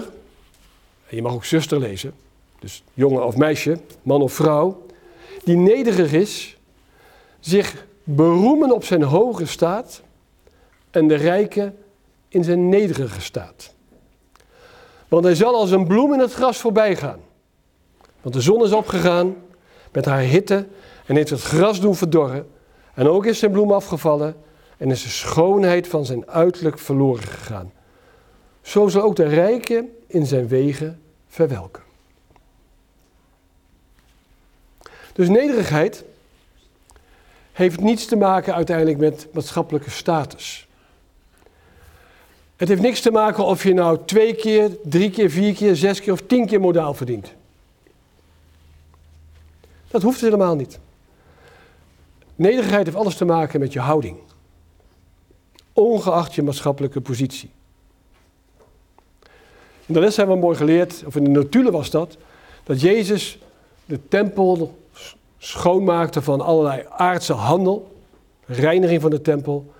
en 1.09 1.17
je 1.17 1.23
mag 1.23 1.33
ook 1.33 1.45
zuster 1.45 1.79
lezen, 1.79 2.15
dus 2.59 2.83
jongen 2.95 3.27
of 3.27 3.37
meisje, 3.37 3.79
man 4.03 4.23
of 4.23 4.33
vrouw, 4.33 4.87
die 5.45 5.57
nederig 5.57 6.13
is, 6.13 6.57
zich 7.41 7.87
beroemen 8.05 8.75
op 8.75 8.85
zijn 8.85 9.03
hoge 9.03 9.47
staat 9.47 10.03
en 10.91 11.09
de 11.09 11.15
rijke 11.15 11.73
in 12.29 12.45
zijn 12.45 12.69
nederige 12.69 13.21
staat. 13.21 13.75
Want 15.09 15.25
hij 15.25 15.35
zal 15.35 15.55
als 15.55 15.71
een 15.71 15.87
bloem 15.87 16.13
in 16.13 16.19
het 16.19 16.33
gras 16.33 16.59
voorbij 16.59 16.97
gaan. 16.97 17.21
Want 18.21 18.35
de 18.35 18.41
zon 18.41 18.65
is 18.65 18.73
opgegaan 18.73 19.37
met 19.93 20.05
haar 20.05 20.21
hitte 20.21 20.67
en 21.07 21.17
heeft 21.17 21.31
het 21.31 21.43
gras 21.43 21.81
doen 21.81 21.97
verdorren 21.97 22.47
en 22.95 23.09
ook 23.09 23.27
is 23.27 23.39
zijn 23.39 23.53
bloem 23.53 23.73
afgevallen 23.73 24.37
en 24.77 24.91
is 24.91 25.03
de 25.03 25.09
schoonheid 25.09 25.89
van 25.89 26.05
zijn 26.05 26.31
uiterlijk 26.31 26.79
verloren 26.79 27.23
gegaan. 27.23 27.73
Zo 28.63 28.89
zal 28.89 29.03
ook 29.03 29.17
de 29.17 29.27
rijke 29.27 29.89
in 30.07 30.27
zijn 30.27 30.49
wegen 30.49 31.01
verwelken. 31.29 31.83
Dus 35.13 35.29
nederigheid 35.29 36.05
heeft 37.53 37.81
niets 37.81 38.07
te 38.07 38.17
maken 38.17 38.55
uiteindelijk 38.55 38.99
met 38.99 39.29
maatschappelijke 39.33 39.91
status. 39.91 40.69
Het 42.57 42.69
heeft 42.69 42.83
niks 42.83 43.01
te 43.01 43.11
maken 43.11 43.45
of 43.45 43.63
je 43.63 43.75
nou 43.75 43.99
twee 44.05 44.35
keer, 44.35 44.71
drie 44.85 45.11
keer, 45.11 45.31
vier 45.31 45.55
keer, 45.55 45.77
zes 45.77 46.01
keer 46.01 46.13
of 46.13 46.21
tien 46.21 46.47
keer 46.47 46.61
modaal 46.61 46.95
verdient. 46.95 47.33
Dat 49.91 50.03
hoeft 50.03 50.21
helemaal 50.21 50.55
niet. 50.55 50.79
Nederigheid 52.37 52.85
heeft 52.85 52.97
alles 52.97 53.17
te 53.17 53.25
maken 53.25 53.61
met 53.61 53.73
je 53.73 53.81
houding. 53.81 54.17
Ongeacht 55.73 56.35
je 56.35 56.43
maatschappelijke 56.43 57.01
positie. 57.01 57.51
In 59.87 59.95
de 59.95 60.01
les 60.01 60.17
hebben 60.17 60.35
we 60.35 60.41
mooi 60.41 60.57
geleerd, 60.57 61.03
of 61.07 61.17
in 61.17 61.25
de 61.25 61.31
notulen 61.31 61.73
was 61.73 61.91
dat, 61.91 62.17
dat 62.65 62.81
Jezus 62.81 63.39
de 63.85 64.09
tempel 64.09 64.79
schoonmaakte 65.39 66.23
van 66.23 66.41
allerlei 66.41 66.87
aardse 66.91 67.33
handel, 67.33 67.97
reiniging 68.47 69.01
van 69.01 69.11
de 69.11 69.21
tempel, 69.21 69.73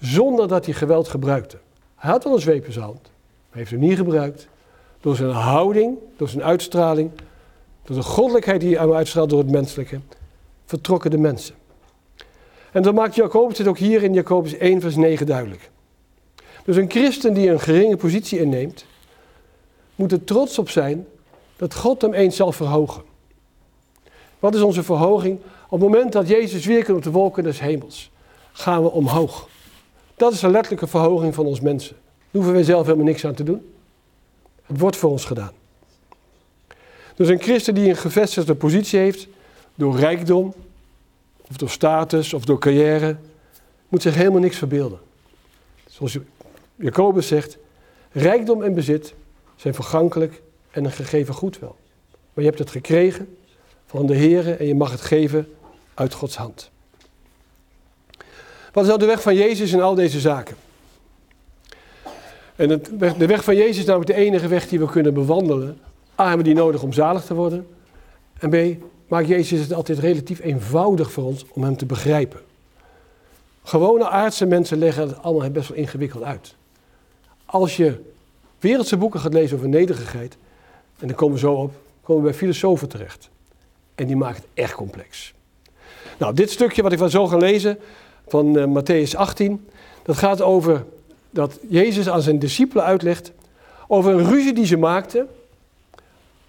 zonder 0.00 0.48
dat 0.48 0.64
hij 0.64 0.74
geweld 0.74 1.08
gebruikte. 1.08 1.58
Hij 1.94 2.10
had 2.10 2.24
wel 2.24 2.32
een 2.32 2.40
zweep 2.40 2.66
in 2.66 2.72
zijn 2.72 2.84
hand, 2.84 3.10
maar 3.48 3.58
heeft 3.58 3.70
hem 3.70 3.80
niet 3.80 3.96
gebruikt. 3.96 4.48
Door 5.00 5.16
zijn 5.16 5.30
houding, 5.30 5.98
door 6.16 6.28
zijn 6.28 6.42
uitstraling, 6.42 7.10
door 7.88 7.96
de 7.96 8.02
goddelijkheid 8.02 8.60
die 8.60 8.78
hij 8.78 8.92
uitstraalt 8.92 9.30
door 9.30 9.38
het 9.38 9.50
menselijke, 9.50 10.00
vertrokken 10.64 11.10
de 11.10 11.18
mensen. 11.18 11.54
En 12.72 12.82
dan 12.82 12.94
maakt 12.94 13.14
Jacobus 13.14 13.58
het 13.58 13.66
ook 13.66 13.78
hier 13.78 14.02
in 14.02 14.12
Jacobus 14.12 14.56
1, 14.56 14.80
vers 14.80 14.96
9 14.96 15.26
duidelijk. 15.26 15.70
Dus 16.64 16.76
een 16.76 16.90
christen 16.90 17.34
die 17.34 17.50
een 17.50 17.60
geringe 17.60 17.96
positie 17.96 18.38
inneemt, 18.38 18.84
moet 19.94 20.12
er 20.12 20.24
trots 20.24 20.58
op 20.58 20.70
zijn 20.70 21.06
dat 21.56 21.74
God 21.74 22.02
hem 22.02 22.12
eens 22.12 22.36
zal 22.36 22.52
verhogen. 22.52 23.02
Wat 24.38 24.54
is 24.54 24.60
onze 24.60 24.82
verhoging? 24.82 25.38
Op 25.68 25.80
het 25.80 25.90
moment 25.90 26.12
dat 26.12 26.28
Jezus 26.28 26.66
weer 26.66 26.84
komt 26.84 26.96
op 26.96 27.02
de 27.02 27.10
wolken 27.10 27.42
des 27.42 27.60
hemels, 27.60 28.10
gaan 28.52 28.82
we 28.82 28.90
omhoog. 28.90 29.48
Dat 30.16 30.32
is 30.32 30.40
de 30.40 30.48
letterlijke 30.50 30.86
verhoging 30.86 31.34
van 31.34 31.46
ons 31.46 31.60
mensen. 31.60 31.96
Daar 31.96 32.26
hoeven 32.30 32.52
wij 32.52 32.62
zelf 32.62 32.84
helemaal 32.84 33.06
niks 33.06 33.24
aan 33.24 33.34
te 33.34 33.42
doen. 33.42 33.72
Het 34.66 34.80
wordt 34.80 34.96
voor 34.96 35.10
ons 35.10 35.24
gedaan. 35.24 35.52
Dus 37.18 37.28
een 37.28 37.40
christen 37.40 37.74
die 37.74 37.88
een 37.88 37.96
gevestigde 37.96 38.54
positie 38.54 38.98
heeft, 38.98 39.26
door 39.74 39.96
rijkdom, 39.98 40.54
of 41.48 41.56
door 41.56 41.68
status, 41.68 42.34
of 42.34 42.44
door 42.44 42.58
carrière, 42.58 43.16
moet 43.88 44.02
zich 44.02 44.14
helemaal 44.14 44.40
niks 44.40 44.56
verbeelden. 44.56 44.98
Zoals 45.86 46.18
Jacobus 46.76 47.26
zegt, 47.26 47.58
rijkdom 48.12 48.62
en 48.62 48.74
bezit 48.74 49.14
zijn 49.56 49.74
vergankelijk 49.74 50.42
en 50.70 50.84
een 50.84 50.92
gegeven 50.92 51.34
goed 51.34 51.58
wel. 51.58 51.76
Maar 52.10 52.44
je 52.44 52.50
hebt 52.50 52.58
het 52.58 52.70
gekregen 52.70 53.36
van 53.86 54.06
de 54.06 54.14
Heer 54.14 54.60
en 54.60 54.66
je 54.66 54.74
mag 54.74 54.90
het 54.90 55.00
geven 55.00 55.52
uit 55.94 56.14
Gods 56.14 56.36
hand. 56.36 56.70
Wat 58.72 58.82
is 58.82 58.88
nou 58.88 58.98
de 58.98 59.06
weg 59.06 59.22
van 59.22 59.34
Jezus 59.34 59.72
in 59.72 59.80
al 59.80 59.94
deze 59.94 60.20
zaken? 60.20 60.56
En 62.56 62.68
de 63.18 63.26
weg 63.26 63.44
van 63.44 63.56
Jezus 63.56 63.78
is 63.78 63.84
namelijk 63.84 64.10
de 64.10 64.16
enige 64.16 64.48
weg 64.48 64.68
die 64.68 64.78
we 64.78 64.90
kunnen 64.90 65.14
bewandelen. 65.14 65.78
A, 66.20 66.28
hebben 66.28 66.46
we 66.46 66.52
die 66.52 66.62
nodig 66.62 66.82
om 66.82 66.92
zalig 66.92 67.24
te 67.24 67.34
worden. 67.34 67.66
En 68.38 68.50
B, 68.50 68.84
maakt 69.08 69.28
Jezus 69.28 69.60
het 69.60 69.72
altijd 69.72 69.98
relatief 69.98 70.40
eenvoudig 70.40 71.12
voor 71.12 71.24
ons 71.24 71.44
om 71.52 71.62
hem 71.62 71.76
te 71.76 71.86
begrijpen. 71.86 72.40
Gewone 73.62 74.08
aardse 74.08 74.46
mensen 74.46 74.78
leggen 74.78 75.08
het 75.08 75.22
allemaal 75.22 75.50
best 75.50 75.68
wel 75.68 75.76
ingewikkeld 75.76 76.22
uit. 76.22 76.54
Als 77.44 77.76
je 77.76 78.00
wereldse 78.58 78.96
boeken 78.96 79.20
gaat 79.20 79.32
lezen 79.32 79.56
over 79.56 79.68
nederigheid, 79.68 80.36
en 80.98 81.06
dan 81.06 81.16
komen 81.16 81.34
we 81.34 81.40
zo 81.40 81.52
op, 81.52 81.72
komen 82.02 82.22
we 82.22 82.28
bij 82.28 82.38
filosofen 82.38 82.88
terecht. 82.88 83.28
En 83.94 84.06
die 84.06 84.16
maken 84.16 84.36
het 84.36 84.50
echt 84.54 84.74
complex. 84.74 85.34
Nou, 86.18 86.34
dit 86.34 86.50
stukje 86.50 86.82
wat 86.82 86.92
ik 86.92 86.98
van 86.98 87.10
zo 87.10 87.26
ga 87.26 87.36
lezen, 87.36 87.78
van 88.28 88.58
uh, 88.58 88.64
Matthäus 88.64 89.16
18, 89.16 89.68
dat 90.02 90.16
gaat 90.16 90.42
over 90.42 90.84
dat 91.30 91.58
Jezus 91.68 92.08
aan 92.08 92.22
zijn 92.22 92.38
discipelen 92.38 92.84
uitlegt 92.84 93.32
over 93.86 94.12
een 94.12 94.28
ruzie 94.28 94.52
die 94.52 94.66
ze 94.66 94.76
maakten 94.76 95.28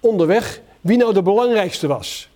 onderweg, 0.00 0.60
wie 0.80 0.96
nou 0.96 1.12
de 1.12 1.22
belangrijkste 1.22 1.86
was. 1.86 2.28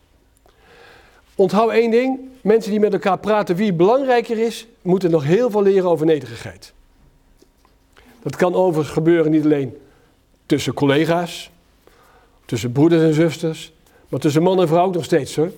Onthoud 1.35 1.71
één 1.71 1.91
ding, 1.91 2.19
mensen 2.41 2.71
die 2.71 2.81
met 2.81 2.93
elkaar 2.93 3.19
praten 3.19 3.57
wie 3.57 3.73
belangrijker 3.73 4.39
is, 4.39 4.67
moeten 4.83 5.11
nog 5.11 5.25
heel 5.25 5.51
veel 5.51 5.63
leren 5.63 5.91
over 5.91 6.07
nederigheid. 6.07 6.73
Dat 8.23 8.37
kan 8.37 8.55
overigens 8.55 8.95
gebeuren 8.95 9.31
niet 9.31 9.45
alleen 9.45 9.77
tussen 10.47 10.75
collega's, 10.75 11.51
tussen 12.45 12.73
broeders 12.73 13.03
en 13.03 13.15
zusters, 13.15 13.73
maar 14.09 14.21
tussen 14.21 14.43
man 14.43 14.61
en 14.61 14.69
vrouw 14.69 14.87
ook 14.87 14.95
nog 14.95 15.05
steeds 15.05 15.37
hoor. 15.37 15.51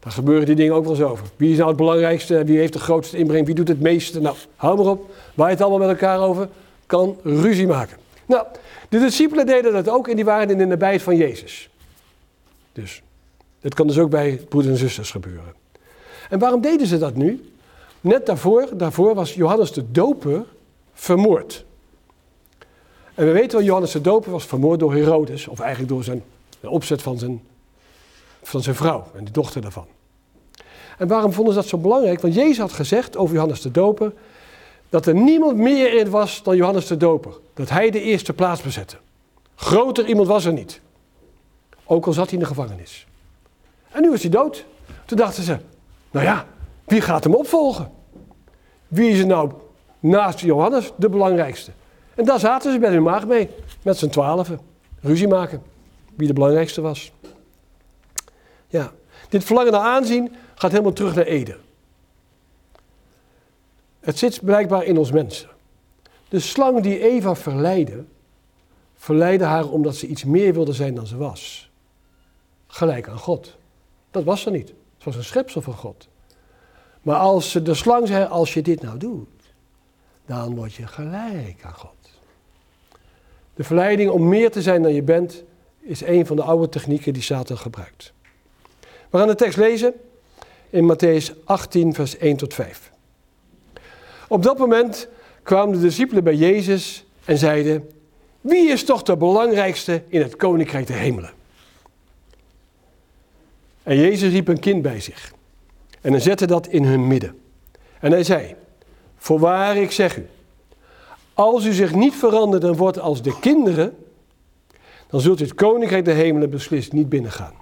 Daar 0.00 0.12
gebeuren 0.12 0.46
die 0.46 0.54
dingen 0.54 0.74
ook 0.74 0.84
wel 0.84 0.92
eens 0.92 1.02
over. 1.02 1.26
Wie 1.36 1.50
is 1.50 1.56
nou 1.56 1.68
het 1.68 1.76
belangrijkste, 1.76 2.44
wie 2.44 2.58
heeft 2.58 2.72
de 2.72 2.78
grootste 2.78 3.16
inbreng, 3.16 3.46
wie 3.46 3.54
doet 3.54 3.68
het 3.68 3.80
meeste? 3.80 4.20
Nou, 4.20 4.36
hou 4.56 4.76
maar 4.76 4.86
op, 4.86 5.10
waar 5.34 5.46
je 5.46 5.52
het 5.52 5.62
allemaal 5.62 5.86
met 5.86 5.88
elkaar 5.88 6.20
over, 6.20 6.48
kan 6.86 7.16
ruzie 7.22 7.66
maken. 7.66 7.96
Nou, 8.26 8.46
de 8.88 8.98
discipelen 8.98 9.46
deden 9.46 9.72
dat 9.72 9.88
ook 9.88 10.08
en 10.08 10.16
die 10.16 10.24
waren 10.24 10.50
in 10.50 10.58
de 10.58 10.64
nabijheid 10.64 11.02
van 11.02 11.16
Jezus. 11.16 11.68
Dus, 12.72 13.02
dit 13.60 13.74
kan 13.74 13.86
dus 13.86 13.98
ook 13.98 14.10
bij 14.10 14.40
broeders 14.48 14.72
en 14.74 14.80
zusters 14.80 15.10
gebeuren. 15.10 15.54
En 16.30 16.38
waarom 16.38 16.60
deden 16.60 16.86
ze 16.86 16.98
dat 16.98 17.14
nu? 17.14 17.50
Net 18.00 18.26
daarvoor, 18.26 18.68
daarvoor 18.76 19.14
was 19.14 19.34
Johannes 19.34 19.72
de 19.72 19.90
Doper 19.90 20.44
vermoord. 20.92 21.64
En 23.14 23.26
we 23.26 23.32
weten 23.32 23.58
wel, 23.58 23.66
Johannes 23.66 23.92
de 23.92 24.00
Doper 24.00 24.30
was 24.30 24.44
vermoord 24.44 24.80
door 24.80 24.94
Herodes, 24.94 25.48
of 25.48 25.60
eigenlijk 25.60 25.90
door 25.92 26.04
zijn, 26.04 26.22
de 26.60 26.70
opzet 26.70 27.02
van 27.02 27.18
zijn, 27.18 27.42
van 28.42 28.62
zijn 28.62 28.76
vrouw 28.76 29.06
en 29.14 29.24
de 29.24 29.30
dochter 29.30 29.60
daarvan. 29.60 29.86
En 30.98 31.08
waarom 31.08 31.32
vonden 31.32 31.54
ze 31.54 31.60
dat 31.60 31.68
zo 31.68 31.78
belangrijk? 31.78 32.20
Want 32.20 32.34
Jezus 32.34 32.58
had 32.58 32.72
gezegd 32.72 33.16
over 33.16 33.34
Johannes 33.34 33.60
de 33.60 33.70
Doper 33.70 34.12
dat 34.94 35.06
er 35.06 35.14
niemand 35.14 35.56
meer 35.56 35.92
in 35.98 36.10
was 36.10 36.42
dan 36.42 36.56
Johannes 36.56 36.86
de 36.86 36.96
Doper. 36.96 37.32
Dat 37.54 37.70
hij 37.70 37.90
de 37.90 38.00
eerste 38.00 38.32
plaats 38.32 38.62
bezette. 38.62 38.96
Groter 39.54 40.06
iemand 40.06 40.28
was 40.28 40.44
er 40.44 40.52
niet. 40.52 40.80
Ook 41.84 42.06
al 42.06 42.12
zat 42.12 42.24
hij 42.24 42.34
in 42.34 42.38
de 42.38 42.46
gevangenis. 42.46 43.06
En 43.90 44.02
nu 44.02 44.12
is 44.12 44.20
hij 44.20 44.30
dood. 44.30 44.64
Toen 45.04 45.16
dachten 45.16 45.42
ze, 45.42 45.58
nou 46.10 46.24
ja, 46.24 46.46
wie 46.84 47.00
gaat 47.00 47.24
hem 47.24 47.34
opvolgen? 47.34 47.90
Wie 48.88 49.10
is 49.10 49.18
er 49.18 49.26
nou 49.26 49.52
naast 50.00 50.40
Johannes 50.40 50.92
de 50.96 51.08
belangrijkste? 51.08 51.70
En 52.14 52.24
daar 52.24 52.38
zaten 52.38 52.72
ze 52.72 52.78
bij 52.78 52.90
hun 52.90 53.02
maag 53.02 53.26
mee, 53.26 53.50
met 53.82 53.98
z'n 53.98 54.08
twaalfen. 54.08 54.60
Ruzie 55.00 55.28
maken, 55.28 55.62
wie 56.16 56.26
de 56.26 56.32
belangrijkste 56.32 56.80
was. 56.80 57.12
Ja, 58.66 58.92
dit 59.28 59.44
verlangen 59.44 59.72
naar 59.72 59.80
aanzien 59.80 60.34
gaat 60.54 60.70
helemaal 60.70 60.92
terug 60.92 61.14
naar 61.14 61.26
Eden. 61.26 61.63
Het 64.04 64.18
zit 64.18 64.44
blijkbaar 64.44 64.84
in 64.84 64.98
ons 64.98 65.12
mensen. 65.12 65.48
De 66.28 66.40
slang 66.40 66.80
die 66.80 67.00
Eva 67.00 67.34
verleidde, 67.34 68.04
verleidde 68.94 69.44
haar 69.44 69.68
omdat 69.68 69.96
ze 69.96 70.06
iets 70.06 70.24
meer 70.24 70.52
wilde 70.52 70.72
zijn 70.72 70.94
dan 70.94 71.06
ze 71.06 71.16
was. 71.16 71.70
Gelijk 72.66 73.08
aan 73.08 73.18
God. 73.18 73.56
Dat 74.10 74.24
was 74.24 74.40
ze 74.40 74.50
niet. 74.50 74.68
Het 74.68 75.04
was 75.04 75.16
een 75.16 75.24
schepsel 75.24 75.62
van 75.62 75.74
God. 75.74 76.08
Maar 77.02 77.16
als 77.16 77.52
de 77.52 77.74
slang 77.74 78.06
zei, 78.08 78.24
als 78.24 78.54
je 78.54 78.62
dit 78.62 78.82
nou 78.82 78.98
doet, 78.98 79.28
dan 80.26 80.54
word 80.54 80.74
je 80.74 80.86
gelijk 80.86 81.60
aan 81.62 81.74
God. 81.74 82.10
De 83.54 83.64
verleiding 83.64 84.10
om 84.10 84.28
meer 84.28 84.50
te 84.50 84.62
zijn 84.62 84.82
dan 84.82 84.94
je 84.94 85.02
bent, 85.02 85.44
is 85.80 86.00
een 86.00 86.26
van 86.26 86.36
de 86.36 86.42
oude 86.42 86.68
technieken 86.68 87.12
die 87.12 87.22
Satan 87.22 87.58
gebruikt. 87.58 88.12
We 89.10 89.18
gaan 89.18 89.28
de 89.28 89.34
tekst 89.34 89.58
lezen 89.58 89.94
in 90.70 90.94
Matthäus 90.94 91.44
18, 91.44 91.94
vers 91.94 92.16
1 92.16 92.36
tot 92.36 92.54
5. 92.54 92.92
Op 94.34 94.42
dat 94.42 94.58
moment 94.58 95.08
kwamen 95.42 95.74
de 95.74 95.80
discipelen 95.80 96.24
bij 96.24 96.34
Jezus 96.34 97.04
en 97.24 97.38
zeiden: 97.38 97.90
Wie 98.40 98.70
is 98.70 98.84
toch 98.84 99.02
de 99.02 99.16
belangrijkste 99.16 100.02
in 100.08 100.20
het 100.22 100.36
koninkrijk 100.36 100.86
der 100.86 100.96
hemelen? 100.96 101.32
En 103.82 103.96
Jezus 103.96 104.32
riep 104.32 104.48
een 104.48 104.60
kind 104.60 104.82
bij 104.82 105.00
zich 105.00 105.32
en 106.00 106.12
hij 106.12 106.20
zette 106.20 106.46
dat 106.46 106.66
in 106.66 106.84
hun 106.84 107.06
midden. 107.06 107.38
En 108.00 108.10
hij 108.10 108.24
zei: 108.24 108.54
Voorwaar, 109.16 109.76
ik 109.76 109.90
zeg 109.90 110.16
u, 110.16 110.26
als 111.34 111.64
u 111.64 111.72
zich 111.72 111.94
niet 111.94 112.14
verandert 112.14 112.64
en 112.64 112.76
wordt 112.76 112.98
als 112.98 113.22
de 113.22 113.38
kinderen, 113.38 113.96
dan 115.06 115.20
zult 115.20 115.40
u 115.40 115.44
het 115.44 115.54
koninkrijk 115.54 116.04
der 116.04 116.14
hemelen 116.14 116.50
beslist 116.50 116.92
niet 116.92 117.08
binnengaan. 117.08 117.54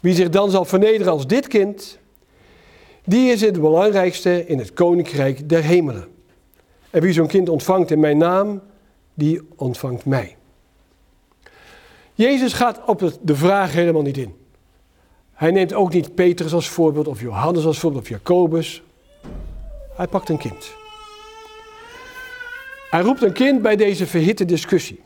Wie 0.00 0.14
zich 0.14 0.28
dan 0.28 0.50
zal 0.50 0.64
vernederen 0.64 1.12
als 1.12 1.26
dit 1.26 1.46
kind, 1.46 1.98
die 3.08 3.30
is 3.30 3.40
het 3.40 3.60
belangrijkste 3.60 4.46
in 4.46 4.58
het 4.58 4.72
koninkrijk 4.72 5.48
der 5.48 5.62
hemelen. 5.62 6.08
En 6.90 7.02
wie 7.02 7.12
zo'n 7.12 7.26
kind 7.26 7.48
ontvangt 7.48 7.90
in 7.90 8.00
mijn 8.00 8.18
naam, 8.18 8.62
die 9.14 9.40
ontvangt 9.56 10.04
mij. 10.04 10.36
Jezus 12.14 12.52
gaat 12.52 12.80
op 12.86 13.12
de 13.22 13.36
vraag 13.36 13.72
helemaal 13.72 14.02
niet 14.02 14.16
in. 14.16 14.36
Hij 15.32 15.50
neemt 15.50 15.72
ook 15.72 15.92
niet 15.92 16.14
Petrus 16.14 16.52
als 16.52 16.68
voorbeeld, 16.68 17.08
of 17.08 17.20
Johannes 17.20 17.64
als 17.64 17.78
voorbeeld, 17.78 18.02
of 18.02 18.08
Jacobus. 18.08 18.82
Hij 19.96 20.06
pakt 20.06 20.28
een 20.28 20.38
kind. 20.38 20.74
Hij 22.90 23.00
roept 23.00 23.22
een 23.22 23.32
kind 23.32 23.62
bij 23.62 23.76
deze 23.76 24.06
verhitte 24.06 24.44
discussie. 24.44 25.02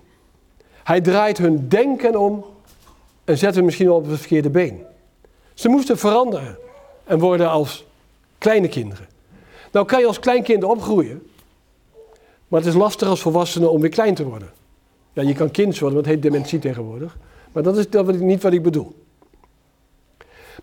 Hij 0.82 1.00
draait 1.00 1.38
hun 1.38 1.68
denken 1.68 2.16
om 2.16 2.44
en 3.24 3.38
zet 3.38 3.54
hem 3.54 3.64
misschien 3.64 3.86
wel 3.86 3.96
op 3.96 4.08
het 4.08 4.18
verkeerde 4.18 4.50
been. 4.50 4.82
Ze 5.54 5.68
moesten 5.68 5.98
veranderen 5.98 6.58
en 7.04 7.18
worden 7.18 7.50
als 7.50 7.84
kleine 8.42 8.68
kinderen. 8.68 9.06
Nou 9.72 9.86
kan 9.86 10.00
je 10.00 10.06
als 10.06 10.18
kleinkind 10.18 10.64
opgroeien, 10.64 11.22
maar 12.48 12.60
het 12.60 12.68
is 12.68 12.74
lastig 12.74 13.08
als 13.08 13.20
volwassene 13.20 13.68
om 13.68 13.80
weer 13.80 13.90
klein 13.90 14.14
te 14.14 14.24
worden. 14.24 14.50
Ja, 15.12 15.22
je 15.22 15.34
kan 15.34 15.50
kind 15.50 15.78
worden, 15.78 15.94
want 15.94 16.06
het 16.06 16.14
heet 16.14 16.32
dementie 16.32 16.58
tegenwoordig. 16.58 17.16
Maar 17.52 17.62
dat 17.62 17.76
is 17.76 17.86
niet 18.18 18.42
wat 18.42 18.52
ik 18.52 18.62
bedoel. 18.62 18.94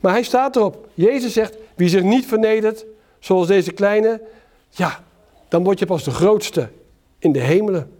Maar 0.01 0.11
hij 0.11 0.23
staat 0.23 0.55
erop. 0.55 0.87
Jezus 0.93 1.33
zegt, 1.33 1.57
wie 1.75 1.89
zich 1.89 2.03
niet 2.03 2.25
vernedert, 2.25 2.85
zoals 3.19 3.47
deze 3.47 3.71
kleine, 3.71 4.21
ja, 4.69 5.03
dan 5.47 5.63
word 5.63 5.79
je 5.79 5.85
pas 5.85 6.03
de 6.03 6.11
grootste 6.11 6.69
in 7.19 7.31
de 7.31 7.39
hemelen. 7.39 7.91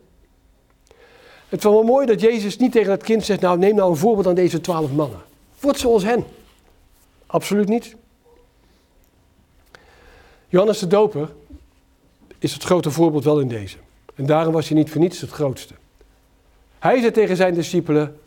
Het 1.50 1.64
was 1.64 1.74
wel 1.74 1.84
mooi 1.84 2.06
dat 2.06 2.22
Jezus 2.22 2.58
niet 2.58 2.72
tegen 2.72 2.92
het 2.92 3.04
kind 3.04 3.26
zegt, 3.26 3.42
nou 3.42 3.58
neem 3.58 3.76
nou 3.76 3.90
een 3.90 3.98
voorbeeld 3.98 4.28
aan 4.28 4.36
deze 4.36 4.62
twaalf 4.62 4.92
mannen. 4.92 5.22
Word 5.60 5.80
zoals 5.80 6.04
hen. 6.04 6.26
Absoluut 7.26 7.68
niet. 7.68 7.96
Johannes 10.52 10.80
de 10.80 10.88
Doper 10.88 11.30
is 12.40 12.54
het 12.54 12.64
grote 12.64 12.92
voorbeeld 12.92 13.24
wel 13.24 13.40
in 13.40 13.48
deze. 13.48 13.78
En 14.16 14.26
daarom 14.26 14.54
was 14.54 14.68
hij 14.68 14.78
niet 14.78 14.90
voor 14.90 15.02
niets 15.02 15.22
het 15.22 15.30
grootste. 15.30 15.74
Hij 16.80 17.00
zei 17.00 17.12
tegen 17.12 17.36
zijn 17.36 17.54
discipelen, 17.54 18.20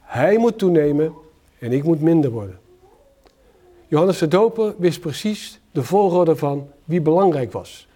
hij 0.00 0.38
moet 0.38 0.58
toenemen 0.58 1.14
en 1.58 1.72
ik 1.72 1.84
moet 1.84 2.00
minder 2.00 2.30
worden. 2.30 2.58
Johannes 3.88 4.18
de 4.18 4.28
Doper 4.28 4.74
wist 4.78 5.00
precies 5.00 5.60
de 5.70 5.82
volgorde 5.82 6.36
van 6.36 6.68
wie 6.84 7.00
belangrijk 7.00 7.52
was. 7.52 7.88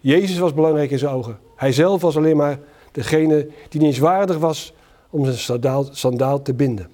Jezus 0.00 0.38
was 0.38 0.54
belangrijk 0.54 0.90
in 0.90 0.98
zijn 0.98 1.14
ogen. 1.14 1.38
Hij 1.56 1.72
zelf 1.72 2.00
was 2.00 2.16
alleen 2.16 2.36
maar 2.36 2.58
degene 2.92 3.48
die 3.68 3.80
niet 3.80 3.90
eens 3.90 3.98
waardig 3.98 4.38
was 4.38 4.72
om 5.10 5.24
zijn 5.24 5.36
sandaal, 5.36 5.88
sandaal 5.90 6.42
te 6.42 6.54
binden. 6.54 6.90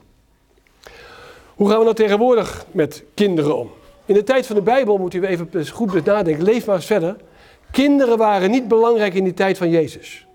Hoe 1.55 1.69
gaan 1.69 1.79
we 1.79 1.85
nou 1.85 1.97
tegenwoordig 1.97 2.67
met 2.73 3.05
kinderen 3.15 3.57
om? 3.57 3.71
In 4.09 4.15
de 4.15 4.25
tijd 4.25 4.47
van 4.47 4.57
de 4.57 4.63
Bijbel 4.63 4.99
moet 4.99 5.15
u 5.15 5.25
even 5.25 5.69
goed 5.69 6.05
nadenken. 6.05 6.45
Leef 6.45 6.67
maar 6.67 6.77
eens 6.77 6.87
verder. 6.87 7.17
Kinderen 7.71 8.19
waren 8.19 8.51
niet 8.51 8.69
belangrijk 8.69 9.15
in 9.15 9.25
die 9.25 9.35
tijd 9.35 9.59
van 9.59 9.71
Jezus. 9.71 10.27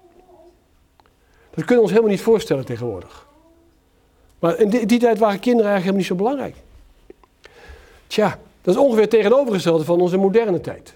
Dat 1.50 1.66
kunnen 1.66 1.76
we 1.76 1.82
ons 1.82 1.90
helemaal 1.90 2.12
niet 2.12 2.22
voorstellen 2.22 2.66
tegenwoordig. 2.66 3.28
Maar 4.40 4.60
in 4.60 4.70
die, 4.70 4.86
die 4.86 5.00
tijd 5.00 5.20
waren 5.20 5.40
kinderen 5.40 5.72
eigenlijk 5.72 5.84
helemaal 5.84 5.98
niet 5.98 6.06
zo 6.06 6.16
belangrijk. 6.16 6.56
Tja, 8.08 8.40
dat 8.62 8.76
is 8.76 8.82
ongeveer 8.82 9.10
tegenovergestelde 9.10 9.84
van 9.84 10.02
onze 10.02 10.18
moderne 10.18 10.62
tijd. 10.62 10.94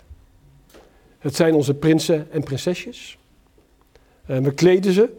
Het 1.20 1.36
zijn 1.36 1.54
onze 1.54 1.74
prinsen 1.74 2.28
en 2.32 2.44
prinsesjes. 2.44 3.18
En 4.26 4.44
we 4.44 4.54
kleden 4.54 4.92
ze 4.92 5.10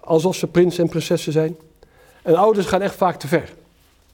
alsof 0.00 0.36
ze 0.36 0.46
prinsen 0.46 0.82
en 0.82 0.90
prinsessen 0.90 1.32
zijn. 1.32 1.56
En 2.22 2.34
ouders 2.34 2.66
gaan 2.66 2.82
echt 2.82 2.94
vaak 2.94 3.18
te 3.18 3.28
ver. 3.28 3.52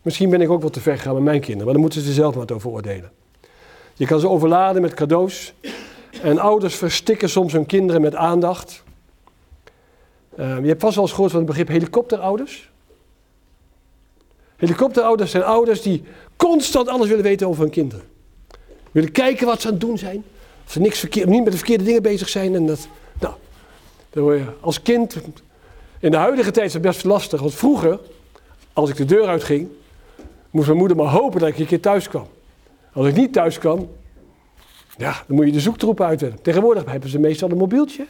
Misschien 0.02 0.30
ben 0.30 0.40
ik 0.40 0.50
ook 0.50 0.60
wel 0.60 0.70
te 0.70 0.80
ver 0.80 0.96
gegaan 0.96 1.14
met 1.14 1.22
mijn 1.22 1.40
kinderen, 1.40 1.64
maar 1.64 1.72
dan 1.72 1.82
moeten 1.82 2.00
ze 2.00 2.12
zelf 2.12 2.34
maar 2.34 2.50
over 2.52 2.70
oordelen. 2.70 3.12
Je 3.94 4.06
kan 4.06 4.20
ze 4.20 4.28
overladen 4.28 4.82
met 4.82 4.94
cadeaus. 4.94 5.52
En 6.22 6.38
ouders 6.38 6.74
verstikken 6.74 7.28
soms 7.28 7.52
hun 7.52 7.66
kinderen 7.66 8.00
met 8.00 8.14
aandacht. 8.14 8.82
Uh, 10.38 10.60
je 10.60 10.66
hebt 10.66 10.80
vast 10.80 10.94
wel 10.94 11.04
eens 11.04 11.12
gehoord 11.12 11.30
van 11.30 11.40
het 11.40 11.48
begrip 11.48 11.68
helikopterouders. 11.68 12.70
Helikopterouders 14.56 15.30
zijn 15.30 15.42
ouders 15.42 15.82
die 15.82 16.02
constant 16.36 16.88
alles 16.88 17.08
willen 17.08 17.24
weten 17.24 17.48
over 17.48 17.62
hun 17.62 17.70
kinderen. 17.70 18.04
Willen 18.90 19.12
kijken 19.12 19.46
wat 19.46 19.60
ze 19.60 19.66
aan 19.66 19.72
het 19.72 19.82
doen 19.82 19.98
zijn. 19.98 20.24
Als 20.64 20.72
ze 20.72 20.80
niks 20.80 20.98
verkeerd, 20.98 21.28
niet 21.28 21.42
met 21.42 21.52
de 21.52 21.58
verkeerde 21.58 21.84
dingen 21.84 22.02
bezig 22.02 22.28
zijn. 22.28 22.54
En 22.54 22.66
dat, 22.66 22.88
nou, 23.20 23.34
dan 24.10 24.22
word 24.22 24.38
je 24.38 24.44
als 24.60 24.82
kind. 24.82 25.16
In 26.00 26.10
de 26.10 26.16
huidige 26.16 26.50
tijd 26.50 26.66
is 26.66 26.72
het 26.72 26.82
best 26.82 27.04
lastig. 27.04 27.40
Want 27.40 27.54
vroeger, 27.54 28.00
als 28.72 28.90
ik 28.90 28.96
de 28.96 29.04
deur 29.04 29.26
uitging, 29.26 29.68
moest 30.50 30.66
mijn 30.66 30.78
moeder 30.78 30.96
maar 30.96 31.06
hopen 31.06 31.40
dat 31.40 31.48
ik 31.48 31.58
een 31.58 31.66
keer 31.66 31.80
thuis 31.80 32.08
kwam. 32.08 32.26
Als 32.92 33.06
ik 33.06 33.16
niet 33.16 33.32
thuis 33.32 33.58
kwam, 33.58 33.88
ja, 34.96 35.22
dan 35.26 35.36
moet 35.36 35.46
je 35.46 35.52
de 35.52 35.60
zoektroep 35.60 36.00
uitwerken. 36.00 36.42
Tegenwoordig 36.42 36.84
hebben 36.84 37.10
ze 37.10 37.18
meestal 37.18 37.50
een 37.50 37.56
mobieltje. 37.56 38.06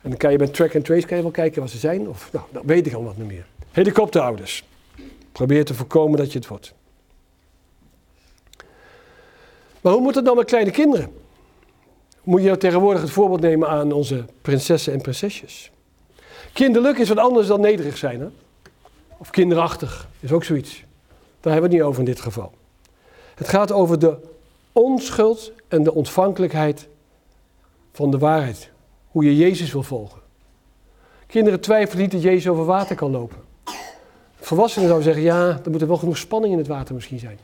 En 0.00 0.10
dan 0.10 0.18
kan 0.18 0.32
je 0.32 0.38
met 0.38 0.54
track 0.54 0.74
and 0.74 0.84
trace 0.84 1.06
kan 1.06 1.16
je 1.16 1.22
wel 1.22 1.32
kijken 1.32 1.60
waar 1.60 1.68
ze 1.68 1.78
zijn. 1.78 2.08
Of, 2.08 2.28
nou, 2.32 2.44
dan 2.50 2.62
weet 2.66 2.86
ik 2.86 2.94
al 2.94 3.04
wat 3.04 3.16
meer. 3.16 3.46
Helikopterouders. 3.70 4.64
Probeer 5.32 5.64
te 5.64 5.74
voorkomen 5.74 6.18
dat 6.18 6.32
je 6.32 6.38
het 6.38 6.48
wordt. 6.48 6.74
Maar 9.80 9.92
hoe 9.92 10.02
moet 10.02 10.14
het 10.14 10.24
dan 10.24 10.36
met 10.36 10.46
kleine 10.46 10.70
kinderen? 10.70 11.12
Moet 12.22 12.42
je 12.42 12.56
tegenwoordig 12.56 13.02
het 13.02 13.10
voorbeeld 13.10 13.40
nemen 13.40 13.68
aan 13.68 13.92
onze 13.92 14.24
prinsessen 14.42 14.92
en 14.92 15.00
prinsesjes? 15.00 15.70
Kinderlijk 16.52 16.98
is 16.98 17.08
wat 17.08 17.18
anders 17.18 17.46
dan 17.46 17.60
nederig 17.60 17.96
zijn. 17.96 18.20
Hè? 18.20 18.26
Of 19.18 19.30
kinderachtig 19.30 20.08
is 20.20 20.32
ook 20.32 20.44
zoiets. 20.44 20.84
Daar 21.44 21.52
hebben 21.52 21.70
we 21.70 21.76
het 21.76 21.84
niet 21.84 21.94
over 21.94 22.08
in 22.08 22.14
dit 22.14 22.20
geval. 22.20 22.52
Het 23.34 23.48
gaat 23.48 23.72
over 23.72 23.98
de 23.98 24.16
onschuld 24.72 25.52
en 25.68 25.82
de 25.82 25.94
ontvankelijkheid 25.94 26.88
van 27.92 28.10
de 28.10 28.18
waarheid. 28.18 28.70
Hoe 29.10 29.24
je 29.24 29.36
Jezus 29.36 29.72
wil 29.72 29.82
volgen. 29.82 30.20
Kinderen 31.26 31.60
twijfelen 31.60 32.02
niet 32.02 32.12
dat 32.12 32.22
Jezus 32.22 32.48
over 32.48 32.64
water 32.64 32.96
kan 32.96 33.10
lopen. 33.10 33.36
Volwassenen 34.40 34.88
zouden 34.88 35.12
zeggen, 35.12 35.32
ja, 35.32 35.60
er 35.64 35.70
moet 35.70 35.80
er 35.80 35.86
wel 35.86 35.96
genoeg 35.96 36.16
spanning 36.16 36.52
in 36.52 36.58
het 36.58 36.68
water 36.68 36.94
misschien 36.94 37.18
zijn. 37.18 37.38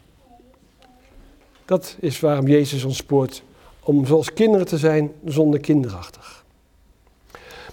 Dat 1.65 1.97
is 1.99 2.21
waarom 2.21 2.47
Jezus 2.47 2.85
ons 2.85 2.97
spoort 2.97 3.43
om 3.81 4.07
zoals 4.07 4.33
kinderen 4.33 4.67
te 4.67 4.79
zijn 4.79 5.13
zonder 5.25 5.61
kinderachtig. 5.61 6.45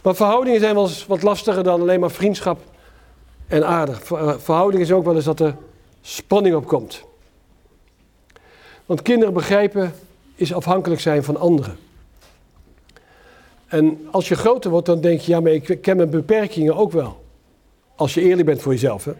Maar 0.01 0.15
verhoudingen 0.15 0.59
zijn 0.59 0.75
wel 0.75 0.83
eens 0.83 1.05
wat 1.05 1.21
lastiger 1.21 1.63
dan 1.63 1.81
alleen 1.81 1.99
maar 1.99 2.11
vriendschap 2.11 2.59
en 3.47 3.67
aardig. 3.67 4.11
Eh, 4.11 4.33
verhoudingen 4.37 4.85
is 4.85 4.91
ook 4.91 5.03
wel 5.03 5.15
eens 5.15 5.25
dat 5.25 5.39
er 5.39 5.55
spanning 6.07 6.55
op 6.55 6.67
komt. 6.67 7.03
Want 8.85 9.01
kinderen 9.01 9.33
begrijpen 9.33 9.93
is 10.35 10.53
afhankelijk 10.53 11.01
zijn 11.01 11.23
van 11.23 11.37
anderen. 11.37 11.77
En 13.67 14.07
als 14.11 14.27
je 14.27 14.35
groter 14.35 14.71
wordt, 14.71 14.85
dan 14.85 15.01
denk 15.01 15.19
je, 15.19 15.31
ja, 15.31 15.39
maar 15.39 15.51
ik 15.51 15.81
ken 15.81 15.97
mijn 15.97 16.09
beperkingen 16.09 16.75
ook 16.75 16.91
wel. 16.91 17.23
Als 17.95 18.13
je 18.13 18.21
eerlijk 18.21 18.45
bent 18.45 18.61
voor 18.61 18.71
jezelf. 18.71 19.05
Hè? 19.05 19.11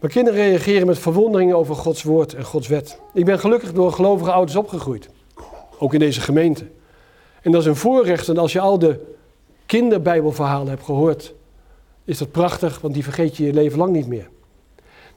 Maar 0.00 0.10
kinderen 0.10 0.40
reageren 0.40 0.86
met 0.86 0.98
verwondering 0.98 1.52
over 1.52 1.74
Gods 1.74 2.02
woord 2.02 2.34
en 2.34 2.44
Gods 2.44 2.68
wet. 2.68 2.98
Ik 3.14 3.24
ben 3.24 3.38
gelukkig 3.38 3.72
door 3.72 3.92
gelovige 3.92 4.32
ouders 4.32 4.56
opgegroeid. 4.56 5.08
Ook 5.78 5.92
in 5.92 5.98
deze 5.98 6.20
gemeente. 6.20 6.66
En 7.42 7.52
dat 7.52 7.60
is 7.60 7.66
een 7.66 7.76
voorrecht. 7.76 8.28
En 8.28 8.38
als 8.38 8.52
je 8.52 8.60
al 8.60 8.78
de 8.78 9.14
kinderbijbelverhalen 9.66 10.68
hebt 10.68 10.84
gehoord, 10.84 11.34
is 12.04 12.18
dat 12.18 12.30
prachtig, 12.30 12.80
want 12.80 12.94
die 12.94 13.04
vergeet 13.04 13.36
je 13.36 13.44
je 13.44 13.52
leven 13.52 13.78
lang 13.78 13.92
niet 13.92 14.06
meer. 14.06 14.28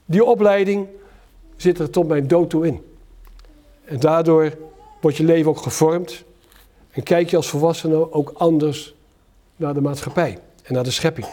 Die 0.05 0.23
opleiding 0.23 0.87
zit 1.55 1.79
er 1.79 1.89
tot 1.89 2.07
mijn 2.07 2.27
dood 2.27 2.49
toe 2.49 2.67
in. 2.67 2.81
En 3.85 3.99
daardoor 3.99 4.57
wordt 5.01 5.17
je 5.17 5.23
leven 5.23 5.49
ook 5.49 5.57
gevormd. 5.57 6.23
En 6.91 7.03
kijk 7.03 7.29
je 7.29 7.35
als 7.35 7.49
volwassene 7.49 8.13
ook 8.13 8.31
anders 8.35 8.95
naar 9.55 9.73
de 9.73 9.81
maatschappij 9.81 10.39
en 10.63 10.73
naar 10.73 10.83
de 10.83 10.91
schepping. 10.91 11.27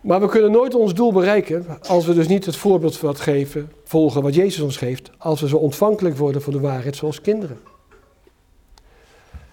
Maar 0.00 0.20
we 0.20 0.28
kunnen 0.28 0.50
nooit 0.50 0.74
ons 0.74 0.94
doel 0.94 1.12
bereiken 1.12 1.66
als 1.88 2.06
we 2.06 2.14
dus 2.14 2.28
niet 2.28 2.46
het 2.46 2.56
voorbeeld 2.56 3.00
wat 3.00 3.20
geven, 3.20 3.72
volgen 3.84 4.22
wat 4.22 4.34
Jezus 4.34 4.60
ons 4.60 4.76
geeft, 4.76 5.10
als 5.18 5.40
we 5.40 5.48
zo 5.48 5.56
ontvankelijk 5.56 6.16
worden 6.16 6.42
voor 6.42 6.52
de 6.52 6.60
waarheid 6.60 6.96
zoals 6.96 7.20
kinderen. 7.20 7.60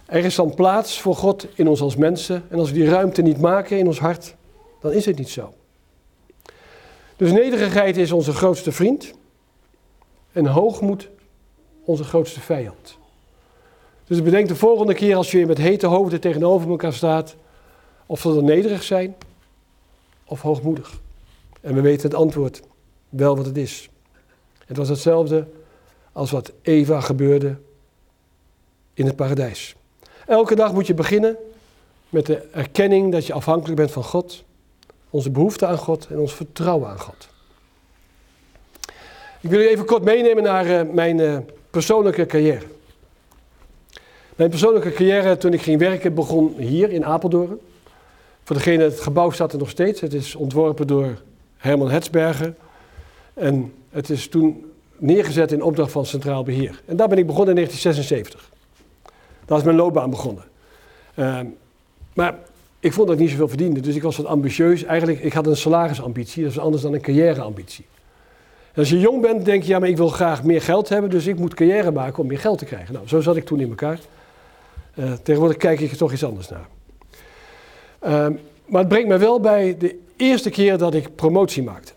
Er 0.05 0.25
is 0.25 0.35
dan 0.35 0.53
plaats 0.55 1.01
voor 1.01 1.15
God 1.15 1.47
in 1.55 1.67
ons 1.67 1.81
als 1.81 1.95
mensen 1.95 2.43
en 2.49 2.59
als 2.59 2.71
we 2.71 2.75
die 2.75 2.89
ruimte 2.89 3.21
niet 3.21 3.41
maken 3.41 3.77
in 3.77 3.87
ons 3.87 3.99
hart, 3.99 4.35
dan 4.81 4.91
is 4.91 5.05
het 5.05 5.17
niet 5.17 5.29
zo. 5.29 5.53
Dus 7.23 7.31
nederigheid 7.31 7.97
is 7.97 8.11
onze 8.11 8.33
grootste 8.33 8.71
vriend 8.71 9.13
en 10.31 10.45
hoogmoed 10.45 11.09
onze 11.83 12.03
grootste 12.03 12.39
vijand. 12.39 12.97
Dus 14.07 14.23
bedenk 14.23 14.47
de 14.47 14.55
volgende 14.55 14.93
keer 14.93 15.15
als 15.15 15.31
je 15.31 15.45
met 15.45 15.57
hete 15.57 15.87
hoofden 15.87 16.19
tegenover 16.19 16.69
elkaar 16.69 16.93
staat, 16.93 17.35
of 18.05 18.23
we 18.23 18.33
dan 18.33 18.45
nederig 18.45 18.83
zijn 18.83 19.15
of 20.25 20.41
hoogmoedig. 20.41 20.99
En 21.61 21.75
we 21.75 21.81
weten 21.81 22.09
het 22.09 22.17
antwoord 22.17 22.61
wel 23.09 23.35
wat 23.35 23.45
het 23.45 23.57
is. 23.57 23.89
Het 24.65 24.77
was 24.77 24.89
hetzelfde 24.89 25.47
als 26.11 26.31
wat 26.31 26.51
Eva 26.61 27.01
gebeurde 27.01 27.57
in 28.93 29.05
het 29.05 29.15
paradijs. 29.15 29.75
Elke 30.27 30.55
dag 30.55 30.73
moet 30.73 30.87
je 30.87 30.93
beginnen 30.93 31.37
met 32.09 32.25
de 32.25 32.47
erkenning 32.51 33.11
dat 33.11 33.25
je 33.25 33.33
afhankelijk 33.33 33.77
bent 33.77 33.91
van 33.91 34.03
God, 34.03 34.43
onze 35.13 35.31
behoefte 35.31 35.65
aan 35.65 35.77
God 35.77 36.07
en 36.09 36.19
ons 36.19 36.33
vertrouwen 36.33 36.89
aan 36.89 36.99
God. 36.99 37.27
Ik 39.41 39.49
wil 39.49 39.59
u 39.59 39.67
even 39.67 39.85
kort 39.85 40.03
meenemen 40.03 40.43
naar 40.43 40.65
uh, 40.65 40.93
mijn 40.93 41.19
uh, 41.19 41.37
persoonlijke 41.69 42.25
carrière. 42.25 42.65
Mijn 44.35 44.49
persoonlijke 44.49 44.91
carrière 44.91 45.37
toen 45.37 45.53
ik 45.53 45.61
ging 45.61 45.79
werken 45.79 46.13
begon 46.13 46.55
hier 46.57 46.89
in 46.89 47.05
Apeldoorn. 47.05 47.59
Voor 48.43 48.55
degene, 48.55 48.83
het 48.83 48.99
gebouw 48.99 49.31
staat 49.31 49.53
er 49.53 49.59
nog 49.59 49.69
steeds. 49.69 50.01
Het 50.01 50.13
is 50.13 50.35
ontworpen 50.35 50.87
door 50.87 51.21
Herman 51.57 51.89
Hetsberger. 51.89 52.55
En 53.33 53.73
het 53.89 54.09
is 54.09 54.27
toen 54.27 54.71
neergezet 54.97 55.51
in 55.51 55.61
opdracht 55.61 55.91
van 55.91 56.05
Centraal 56.05 56.43
Beheer. 56.43 56.81
En 56.85 56.95
daar 56.95 57.07
ben 57.07 57.17
ik 57.17 57.25
begonnen 57.25 57.57
in 57.57 57.63
1976. 57.63 58.51
Daar 59.45 59.57
is 59.57 59.63
mijn 59.63 59.77
loopbaan 59.77 60.09
begonnen. 60.09 60.43
Uh, 61.15 61.39
maar 62.13 62.35
ik 62.83 62.93
vond 62.93 63.07
dat 63.07 63.15
ik 63.15 63.21
niet 63.21 63.31
zoveel 63.31 63.47
verdiende, 63.47 63.79
dus 63.79 63.95
ik 63.95 64.01
was 64.01 64.17
wat 64.17 64.25
ambitieus. 64.25 64.83
Eigenlijk, 64.83 65.23
ik 65.23 65.33
had 65.33 65.47
een 65.47 65.57
salarisambitie, 65.57 66.43
dat 66.43 66.51
is 66.51 66.59
anders 66.59 66.81
dan 66.81 66.93
een 66.93 67.01
carrièreambitie. 67.01 67.85
Als 68.75 68.89
je 68.89 68.99
jong 68.99 69.21
bent, 69.21 69.45
denk 69.45 69.63
je, 69.63 69.69
ja, 69.69 69.79
maar 69.79 69.89
ik 69.89 69.97
wil 69.97 70.07
graag 70.07 70.43
meer 70.43 70.61
geld 70.61 70.89
hebben, 70.89 71.09
dus 71.09 71.27
ik 71.27 71.39
moet 71.39 71.53
carrière 71.53 71.91
maken 71.91 72.19
om 72.19 72.27
meer 72.27 72.39
geld 72.39 72.57
te 72.57 72.65
krijgen. 72.65 72.93
Nou, 72.93 73.07
zo 73.07 73.21
zat 73.21 73.35
ik 73.35 73.45
toen 73.45 73.59
in 73.59 73.69
elkaar. 73.69 73.99
Uh, 74.95 75.11
tegenwoordig 75.23 75.57
kijk 75.57 75.79
ik 75.79 75.91
er 75.91 75.97
toch 75.97 76.11
iets 76.11 76.23
anders 76.23 76.49
naar. 76.49 76.67
Uh, 78.03 78.37
maar 78.65 78.79
het 78.79 78.87
brengt 78.87 79.07
me 79.07 79.17
wel 79.17 79.39
bij 79.39 79.77
de 79.77 79.99
eerste 80.15 80.49
keer 80.49 80.77
dat 80.77 80.93
ik 80.93 81.15
promotie 81.15 81.63
maakte. 81.63 81.91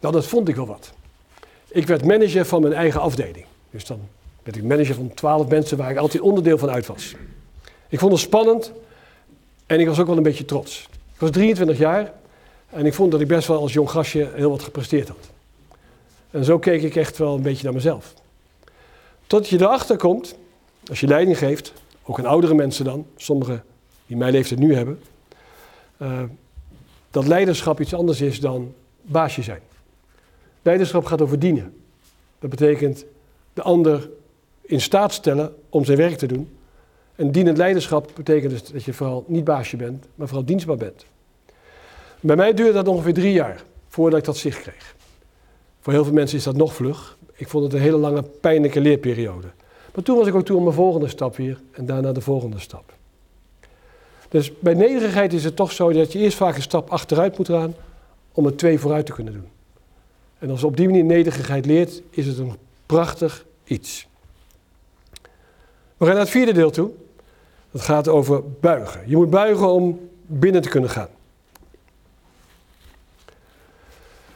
Nou, 0.00 0.14
dat 0.14 0.26
vond 0.26 0.48
ik 0.48 0.56
wel 0.56 0.66
wat. 0.66 0.92
Ik 1.68 1.86
werd 1.86 2.04
manager 2.04 2.44
van 2.44 2.62
mijn 2.62 2.74
eigen 2.74 3.00
afdeling. 3.00 3.44
Dus 3.70 3.84
dan 3.84 4.00
werd 4.42 4.56
ik 4.56 4.64
manager 4.64 4.94
van 4.94 5.14
twaalf 5.14 5.48
mensen 5.48 5.76
waar 5.76 5.90
ik 5.90 5.96
altijd 5.96 6.22
onderdeel 6.22 6.58
van 6.58 6.70
uit 6.70 6.86
was. 6.86 7.14
Ik 7.88 7.98
vond 7.98 8.12
het 8.12 8.20
spannend 8.20 8.72
en 9.72 9.80
ik 9.80 9.86
was 9.86 10.00
ook 10.00 10.06
wel 10.06 10.16
een 10.16 10.22
beetje 10.22 10.44
trots. 10.44 10.88
Ik 11.14 11.20
was 11.20 11.30
23 11.30 11.78
jaar 11.78 12.12
en 12.70 12.86
ik 12.86 12.94
vond 12.94 13.10
dat 13.10 13.20
ik 13.20 13.28
best 13.28 13.48
wel 13.48 13.60
als 13.60 13.72
jong 13.72 13.90
gastje 13.90 14.30
heel 14.34 14.50
wat 14.50 14.62
gepresteerd 14.62 15.08
had. 15.08 15.30
En 16.30 16.44
zo 16.44 16.58
keek 16.58 16.82
ik 16.82 16.96
echt 16.96 17.18
wel 17.18 17.34
een 17.34 17.42
beetje 17.42 17.64
naar 17.64 17.72
mezelf. 17.72 18.14
Tot 19.26 19.48
je 19.48 19.60
erachter 19.60 19.96
komt, 19.96 20.36
als 20.88 21.00
je 21.00 21.06
leiding 21.06 21.38
geeft, 21.38 21.72
ook 22.02 22.18
aan 22.18 22.26
oudere 22.26 22.54
mensen 22.54 22.84
dan, 22.84 23.06
sommigen 23.16 23.64
die 24.06 24.16
mijn 24.16 24.32
leeftijd 24.32 24.60
nu 24.60 24.74
hebben, 24.74 25.00
uh, 26.02 26.22
dat 27.10 27.26
leiderschap 27.26 27.80
iets 27.80 27.94
anders 27.94 28.20
is 28.20 28.40
dan 28.40 28.74
baasje 29.02 29.42
zijn. 29.42 29.60
Leiderschap 30.62 31.04
gaat 31.04 31.22
over 31.22 31.38
dienen. 31.38 31.74
Dat 32.38 32.50
betekent 32.50 33.04
de 33.54 33.62
ander 33.62 34.10
in 34.60 34.80
staat 34.80 35.12
stellen 35.12 35.54
om 35.68 35.84
zijn 35.84 35.98
werk 35.98 36.16
te 36.16 36.26
doen. 36.26 36.48
En 37.22 37.30
dienend 37.30 37.56
leiderschap 37.56 38.10
betekent 38.14 38.50
dus 38.50 38.64
dat 38.64 38.84
je 38.84 38.92
vooral 38.92 39.24
niet 39.26 39.44
baasje 39.44 39.76
bent, 39.76 40.06
maar 40.14 40.26
vooral 40.26 40.46
dienstbaar 40.46 40.76
bent. 40.76 41.04
Bij 42.20 42.36
mij 42.36 42.54
duurde 42.54 42.72
dat 42.72 42.88
ongeveer 42.88 43.14
drie 43.14 43.32
jaar 43.32 43.64
voordat 43.88 44.18
ik 44.18 44.24
dat 44.24 44.36
zicht 44.36 44.60
kreeg. 44.60 44.94
Voor 45.80 45.92
heel 45.92 46.04
veel 46.04 46.12
mensen 46.12 46.38
is 46.38 46.44
dat 46.44 46.56
nog 46.56 46.74
vlug. 46.74 47.18
Ik 47.34 47.48
vond 47.48 47.64
het 47.64 47.72
een 47.72 47.80
hele 47.80 47.96
lange 47.96 48.22
pijnlijke 48.22 48.80
leerperiode. 48.80 49.46
Maar 49.94 50.04
toen 50.04 50.16
was 50.16 50.26
ik 50.26 50.34
ook 50.34 50.44
toe 50.44 50.56
om 50.56 50.62
mijn 50.62 50.74
volgende 50.74 51.08
stap 51.08 51.36
weer 51.36 51.60
en 51.72 51.86
daarna 51.86 52.12
de 52.12 52.20
volgende 52.20 52.58
stap. 52.58 52.94
Dus 54.28 54.58
bij 54.58 54.74
nederigheid 54.74 55.32
is 55.32 55.44
het 55.44 55.56
toch 55.56 55.72
zo 55.72 55.92
dat 55.92 56.12
je 56.12 56.18
eerst 56.18 56.36
vaak 56.36 56.56
een 56.56 56.62
stap 56.62 56.90
achteruit 56.90 57.38
moet 57.38 57.48
gaan 57.48 57.74
om 58.32 58.46
er 58.46 58.56
twee 58.56 58.78
vooruit 58.78 59.06
te 59.06 59.12
kunnen 59.12 59.32
doen. 59.32 59.48
En 60.38 60.50
als 60.50 60.60
je 60.60 60.66
op 60.66 60.76
die 60.76 60.86
manier 60.86 61.04
nederigheid 61.04 61.66
leert, 61.66 62.02
is 62.10 62.26
het 62.26 62.38
een 62.38 62.52
prachtig 62.86 63.44
iets. 63.64 64.06
We 65.96 66.08
gaan 66.08 66.16
naar 66.16 66.24
het 66.24 66.32
vierde 66.32 66.52
deel 66.52 66.70
toe. 66.70 66.90
Dat 67.72 67.82
gaat 67.82 68.08
over 68.08 68.50
buigen. 68.60 69.02
Je 69.06 69.16
moet 69.16 69.30
buigen 69.30 69.68
om 69.68 70.08
binnen 70.26 70.62
te 70.62 70.68
kunnen 70.68 70.90
gaan. 70.90 71.08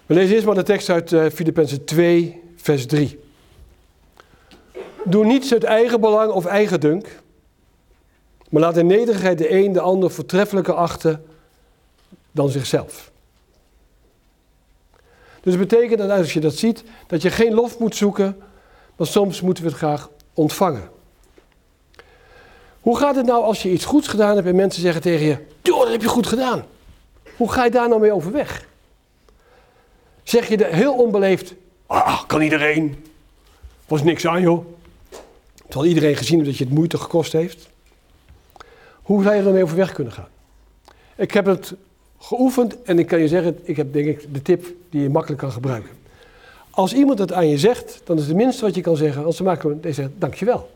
We 0.07 0.15
lezen 0.15 0.35
eerst 0.35 0.47
maar 0.47 0.55
de 0.55 0.63
tekst 0.63 0.89
uit 0.89 1.13
uh, 1.13 1.27
Filippenzen 1.31 1.85
2, 1.85 2.43
vers 2.57 2.87
3. 2.87 3.21
Doe 5.05 5.25
niets 5.25 5.53
uit 5.53 5.65
eigen 5.65 6.01
belang 6.01 6.33
of 6.33 6.45
eigen 6.45 6.81
dunk, 6.81 7.21
maar 8.51 8.63
laat 8.63 8.77
in 8.77 8.87
nederigheid 8.87 9.39
de 9.39 9.53
een 9.53 9.73
de 9.73 9.81
ander 9.81 10.11
voortreffelijker 10.11 10.75
achten 10.75 11.25
dan 12.31 12.49
zichzelf. 12.49 13.11
Dus 15.41 15.55
het 15.55 15.69
betekent 15.69 15.99
dat 15.99 16.11
als 16.11 16.33
je 16.33 16.41
dat 16.41 16.55
ziet, 16.55 16.85
dat 17.07 17.23
je 17.23 17.31
geen 17.31 17.55
lof 17.55 17.79
moet 17.79 17.97
zoeken, 17.97 18.37
maar 18.97 19.07
soms 19.07 19.41
moeten 19.41 19.65
we 19.65 19.69
het 19.69 19.79
graag 19.79 20.11
ontvangen. 20.35 20.95
Hoe 22.87 22.97
gaat 22.97 23.17
het 23.17 23.27
nou 23.27 23.45
als 23.45 23.63
je 23.63 23.71
iets 23.71 23.85
goeds 23.85 24.09
gedaan 24.09 24.35
hebt 24.35 24.49
en 24.49 24.57
mensen 24.57 24.83
zeggen 24.83 25.03
tegen 25.03 25.27
je: 25.27 25.37
Joh, 25.63 25.81
dat 25.81 25.91
heb 25.91 26.03
je 26.03 26.09
goed 26.09 26.27
gedaan. 26.27 26.65
Hoe 27.37 27.53
ga 27.53 27.65
je 27.65 27.71
daar 27.71 27.89
nou 27.89 28.01
mee 28.01 28.13
overweg? 28.13 28.67
Zeg 30.23 30.49
je 30.49 30.65
heel 30.65 30.95
onbeleefd: 30.95 31.55
Ah, 31.87 32.23
kan 32.27 32.41
iedereen? 32.41 33.05
Was 33.87 34.03
niks 34.03 34.27
aan, 34.27 34.41
joh. 34.41 34.67
Terwijl 35.69 35.89
iedereen 35.89 36.17
gezien 36.17 36.37
heeft 36.37 36.49
dat 36.49 36.59
je 36.59 36.65
het 36.65 36.73
moeite 36.73 36.99
gekost 36.99 37.33
heeft. 37.33 37.69
Hoe 39.03 39.23
zou 39.23 39.35
je 39.35 39.43
er 39.43 39.53
mee 39.53 39.63
overweg 39.63 39.93
kunnen 39.93 40.13
gaan? 40.13 40.29
Ik 41.17 41.31
heb 41.31 41.47
het 41.47 41.75
geoefend 42.19 42.83
en 42.83 42.99
ik 42.99 43.07
kan 43.07 43.21
je 43.21 43.29
zeggen, 43.29 43.59
ik 43.63 43.77
heb 43.77 43.93
denk 43.93 44.07
ik 44.07 44.35
de 44.35 44.43
tip 44.43 44.67
die 44.91 45.03
je 45.03 45.11
makkelijk 45.11 45.41
kan 45.41 45.53
gebruiken. 45.53 45.91
Als 46.71 46.93
iemand 46.93 47.19
het 47.19 47.33
aan 47.33 47.49
je 47.49 47.59
zegt, 47.59 48.01
dan 48.05 48.19
is 48.19 48.27
het 48.27 48.37
minste 48.37 48.65
wat 48.65 48.75
je 48.75 48.81
kan 48.81 48.97
zeggen, 48.97 49.25
als 49.25 49.37
ze 49.37 49.43
maken, 49.43 49.79
je 49.83 49.93
zegt, 49.93 50.11
dankjewel. 50.19 50.71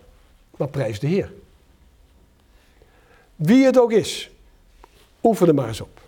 Maar 0.56 0.68
prijs 0.68 1.00
de 1.00 1.06
Heer. 1.06 1.30
Wie 3.40 3.64
het 3.64 3.78
ook 3.78 3.92
is, 3.92 4.30
oefen 5.22 5.48
er 5.48 5.54
maar 5.54 5.68
eens 5.68 5.80
op. 5.80 6.00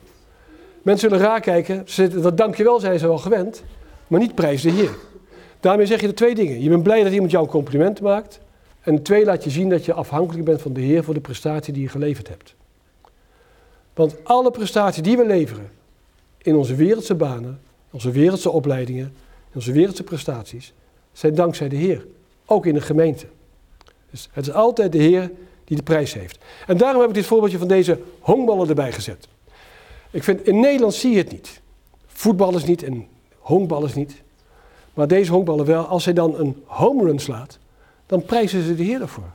Mensen 0.83 1.09
zullen 1.09 1.25
raar 1.25 1.41
kijken, 1.41 1.87
dat 2.23 2.37
dankjewel 2.37 2.81
zijn 2.81 2.99
ze 2.99 3.07
wel 3.07 3.19
gewend, 3.19 3.63
maar 4.07 4.21
niet 4.21 4.35
prijs 4.35 4.63
de 4.63 4.71
Heer. 4.71 4.95
Daarmee 5.61 5.87
zeg 5.87 6.01
je 6.01 6.07
de 6.07 6.15
twee 6.15 6.35
dingen. 6.35 6.63
Je 6.63 6.69
bent 6.69 6.83
blij 6.83 7.03
dat 7.03 7.13
iemand 7.13 7.31
jou 7.31 7.45
een 7.45 7.51
compliment 7.51 8.01
maakt. 8.01 8.41
En 8.81 9.03
twee, 9.03 9.25
laat 9.25 9.45
je 9.45 9.51
zien 9.51 9.69
dat 9.69 9.85
je 9.85 9.93
afhankelijk 9.93 10.45
bent 10.45 10.63
van 10.63 10.73
de 10.73 10.81
Heer 10.81 11.05
voor 11.05 11.15
de 11.15 11.21
prestatie 11.21 11.73
die 11.73 11.83
je 11.83 11.89
geleverd 11.89 12.29
hebt. 12.29 12.55
Want 13.95 14.25
alle 14.25 14.51
prestaties 14.51 15.03
die 15.03 15.17
we 15.17 15.27
leveren 15.27 15.71
in 16.39 16.55
onze 16.55 16.75
wereldse 16.75 17.15
banen, 17.15 17.61
onze 17.91 18.11
wereldse 18.11 18.51
opleidingen, 18.51 19.15
onze 19.55 19.73
wereldse 19.73 20.03
prestaties, 20.03 20.73
zijn 21.13 21.35
dankzij 21.35 21.69
de 21.69 21.77
Heer. 21.77 22.07
Ook 22.47 22.67
in 22.67 22.75
de 22.75 22.81
gemeente. 22.81 23.27
Dus 24.11 24.29
het 24.33 24.47
is 24.47 24.53
altijd 24.53 24.93
de 24.93 24.99
Heer 24.99 25.31
die 25.73 25.85
de 25.85 25.93
prijs 25.93 26.15
heeft. 26.15 26.39
En 26.67 26.77
daarom 26.77 27.01
heb 27.01 27.09
ik 27.09 27.15
dit 27.15 27.27
voorbeeldje 27.27 27.59
van 27.59 27.69
deze 27.69 27.99
honkballen 28.21 28.69
erbij 28.69 28.93
gezet. 28.93 29.29
Ik 30.11 30.23
vind, 30.23 30.47
in 30.47 30.61
Nederland 30.61 30.95
zie 30.95 31.11
je 31.11 31.17
het 31.17 31.33
niet. 31.33 31.61
Voetballers 32.07 32.65
niet 32.65 32.83
en 32.83 33.07
honkballers 33.39 33.95
niet. 33.95 34.15
Maar 34.95 35.09
deze 35.09 35.33
honkballen 35.33 35.67
wel. 35.67 35.85
Als 35.85 36.05
hij 36.05 36.15
dan 36.15 36.39
een 36.39 36.63
home 36.67 37.05
run 37.05 37.19
slaat, 37.19 37.59
dan 38.07 38.25
prijzen 38.25 38.63
ze 38.63 38.75
de 38.75 38.83
Heer 38.83 39.01
ervoor. 39.01 39.33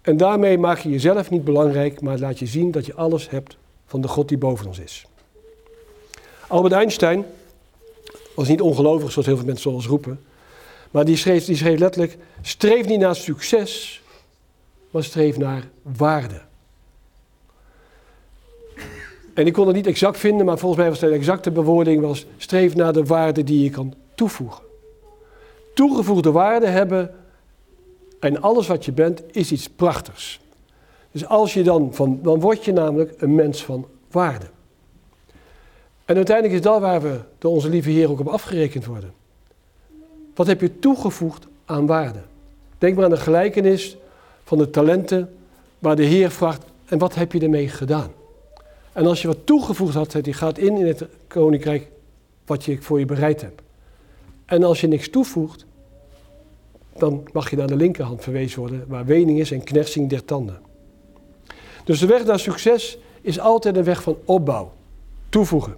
En 0.00 0.16
daarmee 0.16 0.58
maak 0.58 0.78
je 0.78 0.90
jezelf 0.90 1.30
niet 1.30 1.44
belangrijk, 1.44 2.00
maar 2.00 2.18
laat 2.18 2.38
je 2.38 2.46
zien 2.46 2.70
dat 2.70 2.86
je 2.86 2.94
alles 2.94 3.30
hebt 3.30 3.56
van 3.86 4.00
de 4.00 4.08
God 4.08 4.28
die 4.28 4.38
boven 4.38 4.66
ons 4.66 4.78
is. 4.78 5.06
Albert 6.48 6.74
Einstein 6.74 7.24
was 8.34 8.48
niet 8.48 8.60
ongelovig, 8.60 9.10
zoals 9.10 9.26
heel 9.26 9.36
veel 9.36 9.46
mensen 9.46 9.70
zoals 9.70 9.86
roepen. 9.86 10.20
Maar 10.90 11.04
die 11.04 11.16
schreef, 11.16 11.44
die 11.44 11.56
schreef 11.56 11.78
letterlijk: 11.78 12.16
streef 12.42 12.86
niet 12.86 13.00
naar 13.00 13.16
succes, 13.16 13.99
maar 14.90 15.04
streef 15.04 15.38
naar 15.38 15.68
waarde. 15.82 16.40
En 19.34 19.46
ik 19.46 19.52
kon 19.52 19.66
het 19.66 19.76
niet 19.76 19.86
exact 19.86 20.18
vinden, 20.18 20.46
maar 20.46 20.58
volgens 20.58 20.80
mij 20.80 20.90
was 20.90 20.98
de 20.98 21.08
exacte 21.08 21.50
bewoording 21.50 22.02
was: 22.02 22.26
streef 22.36 22.74
naar 22.74 22.92
de 22.92 23.04
waarde 23.04 23.44
die 23.44 23.62
je 23.62 23.70
kan 23.70 23.94
toevoegen. 24.14 24.62
Toegevoegde 25.74 26.30
waarde 26.30 26.66
hebben 26.66 27.14
en 28.20 28.42
alles 28.42 28.66
wat 28.66 28.84
je 28.84 28.92
bent 28.92 29.22
is 29.30 29.52
iets 29.52 29.68
prachtigs. 29.68 30.40
Dus 31.10 31.26
als 31.26 31.54
je 31.54 31.62
dan 31.62 31.94
van, 31.94 32.18
dan 32.22 32.40
word 32.40 32.64
je 32.64 32.72
namelijk 32.72 33.14
een 33.18 33.34
mens 33.34 33.64
van 33.64 33.86
waarde. 34.10 34.46
En 36.04 36.16
uiteindelijk 36.16 36.56
is 36.56 36.62
dat 36.62 36.80
waar 36.80 37.02
we 37.02 37.20
door 37.38 37.52
onze 37.52 37.68
lieve 37.68 37.90
Heer 37.90 38.10
ook 38.10 38.20
op 38.20 38.28
afgerekend 38.28 38.86
worden. 38.86 39.12
Wat 40.34 40.46
heb 40.46 40.60
je 40.60 40.78
toegevoegd 40.78 41.46
aan 41.64 41.86
waarde? 41.86 42.20
Denk 42.78 42.94
maar 42.94 43.04
aan 43.04 43.10
de 43.10 43.16
gelijkenis 43.16 43.96
van 44.50 44.58
de 44.58 44.70
talenten 44.70 45.34
waar 45.78 45.96
de 45.96 46.04
Heer 46.04 46.30
vraagt, 46.30 46.64
en 46.84 46.98
wat 46.98 47.14
heb 47.14 47.32
je 47.32 47.40
ermee 47.40 47.68
gedaan? 47.68 48.12
En 48.92 49.06
als 49.06 49.22
je 49.22 49.28
wat 49.28 49.46
toegevoegd 49.46 49.94
had, 49.94 50.16
die 50.22 50.32
gaat 50.32 50.58
in 50.58 50.76
in 50.76 50.86
het 50.86 51.06
koninkrijk 51.26 51.90
wat 52.46 52.64
je 52.64 52.82
voor 52.82 52.98
je 52.98 53.04
bereid 53.04 53.40
hebt. 53.40 53.62
En 54.44 54.62
als 54.64 54.80
je 54.80 54.86
niks 54.86 55.08
toevoegt, 55.08 55.66
dan 56.96 57.28
mag 57.32 57.50
je 57.50 57.56
naar 57.56 57.66
de 57.66 57.76
linkerhand 57.76 58.22
verwezen 58.22 58.60
worden, 58.60 58.84
waar 58.88 59.04
wening 59.04 59.38
is 59.38 59.50
en 59.50 59.64
knersing 59.64 60.08
der 60.08 60.24
tanden. 60.24 60.58
Dus 61.84 62.00
de 62.00 62.06
weg 62.06 62.24
naar 62.24 62.38
succes 62.38 62.98
is 63.20 63.40
altijd 63.40 63.76
een 63.76 63.84
weg 63.84 64.02
van 64.02 64.16
opbouw, 64.24 64.72
toevoegen. 65.28 65.76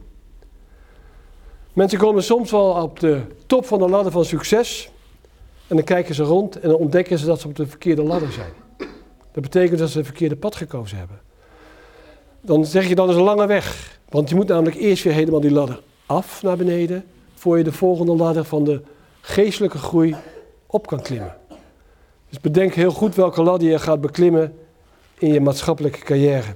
Mensen 1.72 1.98
komen 1.98 2.22
soms 2.22 2.50
wel 2.50 2.82
op 2.82 3.00
de 3.00 3.20
top 3.46 3.66
van 3.66 3.78
de 3.78 3.88
ladder 3.88 4.12
van 4.12 4.24
succes 4.24 4.90
en 5.72 5.78
dan 5.78 5.86
kijken 5.86 6.14
ze 6.14 6.22
rond 6.22 6.60
en 6.60 6.68
dan 6.68 6.78
ontdekken 6.78 7.18
ze 7.18 7.26
dat 7.26 7.40
ze 7.40 7.48
op 7.48 7.56
de 7.56 7.66
verkeerde 7.66 8.02
ladder 8.02 8.32
zijn. 8.32 8.52
Dat 9.32 9.42
betekent 9.42 9.78
dat 9.78 9.90
ze 9.90 9.96
het 9.96 10.06
verkeerde 10.06 10.36
pad 10.36 10.56
gekozen 10.56 10.98
hebben. 10.98 11.20
Dan 12.40 12.66
zeg 12.66 12.88
je 12.88 12.94
dat 12.94 13.08
is 13.08 13.14
een 13.14 13.22
lange 13.22 13.46
weg, 13.46 13.98
want 14.08 14.28
je 14.28 14.34
moet 14.34 14.48
namelijk 14.48 14.76
eerst 14.76 15.04
weer 15.04 15.12
helemaal 15.12 15.40
die 15.40 15.50
ladder 15.50 15.80
af 16.06 16.42
naar 16.42 16.56
beneden, 16.56 17.04
voor 17.34 17.58
je 17.58 17.64
de 17.64 17.72
volgende 17.72 18.16
ladder 18.16 18.44
van 18.44 18.64
de 18.64 18.80
geestelijke 19.20 19.78
groei 19.78 20.16
op 20.66 20.86
kan 20.86 21.02
klimmen. 21.02 21.36
Dus 22.28 22.40
bedenk 22.40 22.74
heel 22.74 22.92
goed 22.92 23.14
welke 23.14 23.42
ladder 23.42 23.68
je 23.68 23.78
gaat 23.78 24.00
beklimmen 24.00 24.54
in 25.18 25.32
je 25.32 25.40
maatschappelijke 25.40 26.00
carrière. 26.00 26.54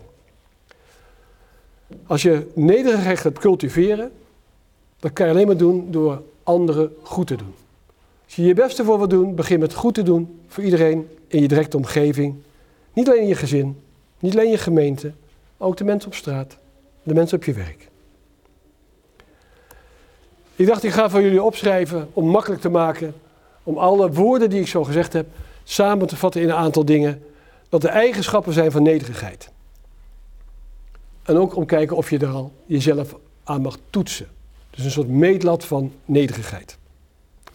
Als 2.06 2.22
je 2.22 2.46
nederigheid 2.54 3.18
gaat 3.18 3.38
cultiveren, 3.38 4.12
dat 4.98 5.12
kan 5.12 5.26
je 5.26 5.32
alleen 5.32 5.46
maar 5.46 5.56
doen 5.56 5.90
door 5.90 6.22
anderen 6.42 6.94
goed 7.02 7.26
te 7.26 7.36
doen. 7.36 7.54
Als 8.26 8.34
je 8.34 8.42
je 8.42 8.54
beste 8.54 8.84
voor 8.84 8.96
wilt 8.96 9.10
doen, 9.10 9.34
begin 9.34 9.58
met 9.60 9.74
goed 9.74 9.94
te 9.94 10.02
doen 10.02 10.40
voor 10.46 10.64
iedereen 10.64 11.08
in 11.28 11.40
je 11.40 11.48
directe 11.48 11.76
omgeving. 11.76 12.34
Niet 12.92 13.08
alleen 13.08 13.22
in 13.22 13.28
je 13.28 13.34
gezin, 13.34 13.80
niet 14.18 14.32
alleen 14.32 14.44
in 14.44 14.50
je 14.50 14.58
gemeente, 14.58 15.12
ook 15.56 15.76
de 15.76 15.84
mensen 15.84 16.08
op 16.08 16.14
straat, 16.14 16.56
de 17.02 17.14
mensen 17.14 17.36
op 17.36 17.44
je 17.44 17.52
werk. 17.52 17.88
Ik 20.56 20.66
dacht, 20.66 20.84
ik 20.84 20.90
ga 20.90 21.10
voor 21.10 21.22
jullie 21.22 21.42
opschrijven 21.42 22.08
om 22.12 22.28
makkelijk 22.28 22.60
te 22.60 22.68
maken 22.68 23.14
om 23.62 23.78
alle 23.78 24.12
woorden 24.12 24.50
die 24.50 24.60
ik 24.60 24.66
zo 24.66 24.84
gezegd 24.84 25.12
heb 25.12 25.26
samen 25.64 26.06
te 26.06 26.16
vatten 26.16 26.40
in 26.40 26.48
een 26.48 26.54
aantal 26.54 26.84
dingen. 26.84 27.22
Dat 27.68 27.80
de 27.80 27.88
eigenschappen 27.88 28.52
zijn 28.52 28.70
van 28.70 28.82
nederigheid. 28.82 29.50
En 31.22 31.36
ook 31.36 31.56
om 31.56 31.66
kijken 31.66 31.96
of 31.96 32.10
je 32.10 32.18
er 32.18 32.28
al 32.28 32.52
jezelf 32.66 33.14
aan 33.44 33.62
mag 33.62 33.78
toetsen. 33.90 34.26
Dus 34.70 34.84
een 34.84 34.90
soort 34.90 35.08
meetlat 35.08 35.64
van 35.64 35.92
nederigheid. 36.04 36.78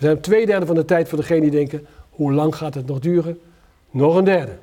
Zijn 0.01 0.15
op 0.15 0.21
twee 0.21 0.45
derde 0.45 0.65
van 0.65 0.75
de 0.75 0.85
tijd 0.85 1.09
voor 1.09 1.17
degenen 1.17 1.41
die 1.41 1.51
denken, 1.51 1.87
hoe 2.09 2.33
lang 2.33 2.55
gaat 2.55 2.73
het 2.73 2.85
nog 2.85 2.99
duren? 2.99 3.39
Nog 3.89 4.15
een 4.15 4.23
derde. 4.23 4.57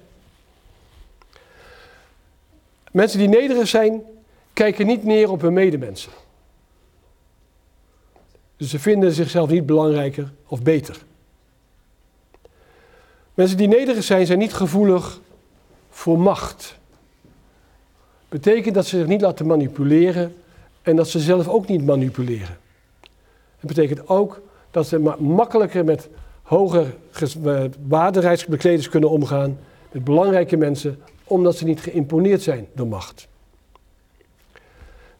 Mensen 2.90 3.18
die 3.18 3.28
nederig 3.28 3.68
zijn, 3.68 4.02
kijken 4.52 4.86
niet 4.86 5.04
neer 5.04 5.30
op 5.30 5.40
hun 5.40 5.52
medemensen. 5.52 6.12
Dus 8.56 8.70
ze 8.70 8.78
vinden 8.78 9.12
zichzelf 9.12 9.50
niet 9.50 9.66
belangrijker 9.66 10.32
of 10.46 10.62
beter. 10.62 11.02
Mensen 13.34 13.56
die 13.56 13.68
nederig 13.68 14.04
zijn, 14.04 14.26
zijn 14.26 14.38
niet 14.38 14.54
gevoelig 14.54 15.20
voor 15.90 16.18
macht. 16.18 16.78
Betekent 18.28 18.74
dat 18.74 18.86
ze 18.86 18.98
zich 18.98 19.06
niet 19.06 19.20
laten 19.20 19.46
manipuleren 19.46 20.36
en 20.82 20.96
dat 20.96 21.08
ze 21.08 21.18
zelf 21.18 21.48
ook 21.48 21.68
niet 21.68 21.84
manipuleren. 21.84 22.58
Het 23.58 23.66
betekent 23.66 24.08
ook 24.08 24.46
dat 24.70 24.86
ze 24.86 25.14
makkelijker 25.18 25.84
met 25.84 26.08
hoger 26.42 26.94
waarderijksbekleders 27.88 28.88
kunnen 28.88 29.10
omgaan, 29.10 29.58
met 29.92 30.04
belangrijke 30.04 30.56
mensen, 30.56 30.98
omdat 31.24 31.56
ze 31.56 31.64
niet 31.64 31.80
geïmponeerd 31.80 32.42
zijn 32.42 32.68
door 32.74 32.86
macht. 32.86 33.28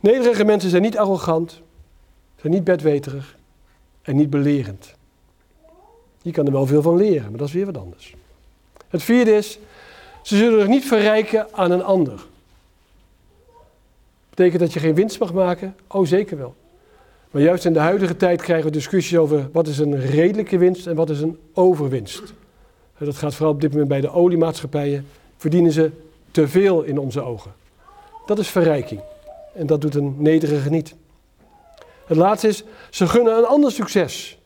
Nederige 0.01 0.45
mensen 0.45 0.71
zijn 0.71 0.83
niet 0.83 0.99
arrogant, 0.99 1.61
zijn 2.41 2.53
niet 2.53 2.65
bedweterig 2.65 3.37
en 4.03 4.17
niet 4.17 4.31
belerend. 4.31 4.95
Je 6.23 6.31
kan 6.31 6.47
er 6.47 6.53
wel 6.53 6.67
veel 6.67 6.83
van 6.83 6.97
leren, 6.97 7.29
maar 7.29 7.39
dat 7.39 7.49
is 7.49 7.55
weer 7.55 7.67
wat 7.67 7.79
anders. 7.79 8.15
Het 8.89 9.03
vierde 9.03 9.37
is, 9.37 9.59
ze 10.23 10.37
zullen 10.37 10.61
zich 10.61 10.69
niet 10.69 10.85
verrijken 10.85 11.55
aan 11.55 11.71
een 11.71 11.83
ander. 11.83 12.27
Betekent 14.31 14.61
dat 14.61 14.73
je 14.73 14.81
geen 14.81 14.95
winst 14.95 15.19
mag 15.19 15.33
maken? 15.33 15.77
Oh, 15.87 16.07
zeker 16.07 16.39
wel. 16.39 16.55
Maar 17.31 17.43
juist 17.43 17.65
in 17.65 17.73
de 17.73 17.79
huidige 17.79 18.17
tijd 18.17 18.43
krijgen 18.43 18.67
we 18.67 18.73
discussies 18.73 19.19
over 19.19 19.49
wat 19.53 19.67
is 19.67 19.79
een 19.79 20.01
redelijke 20.01 20.59
winst 20.59 20.87
en 20.87 20.95
wat 20.95 21.11
is 21.11 21.21
een 21.21 21.39
overwinst. 21.55 22.23
Dat 22.99 23.17
gaat 23.17 23.35
vooral 23.35 23.55
op 23.55 23.61
dit 23.61 23.71
moment 23.71 23.89
bij 23.89 24.01
de 24.01 24.11
oliemaatschappijen. 24.11 25.07
Verdienen 25.37 25.73
ze 25.73 25.91
te 26.31 26.49
veel 26.49 26.83
in 26.83 26.99
onze 26.99 27.21
ogen. 27.21 27.53
Dat 28.27 28.39
is 28.39 28.49
verrijking. 28.49 29.01
En 29.55 29.67
dat 29.67 29.81
doet 29.81 29.95
een 29.95 30.15
nederige 30.19 30.71
niet. 30.71 30.95
Het 32.07 32.17
laatste 32.17 32.49
is, 32.49 32.65
ze 32.91 33.07
gunnen 33.07 33.39
een 33.39 33.47
ander 33.47 33.73
succes. 33.73 34.39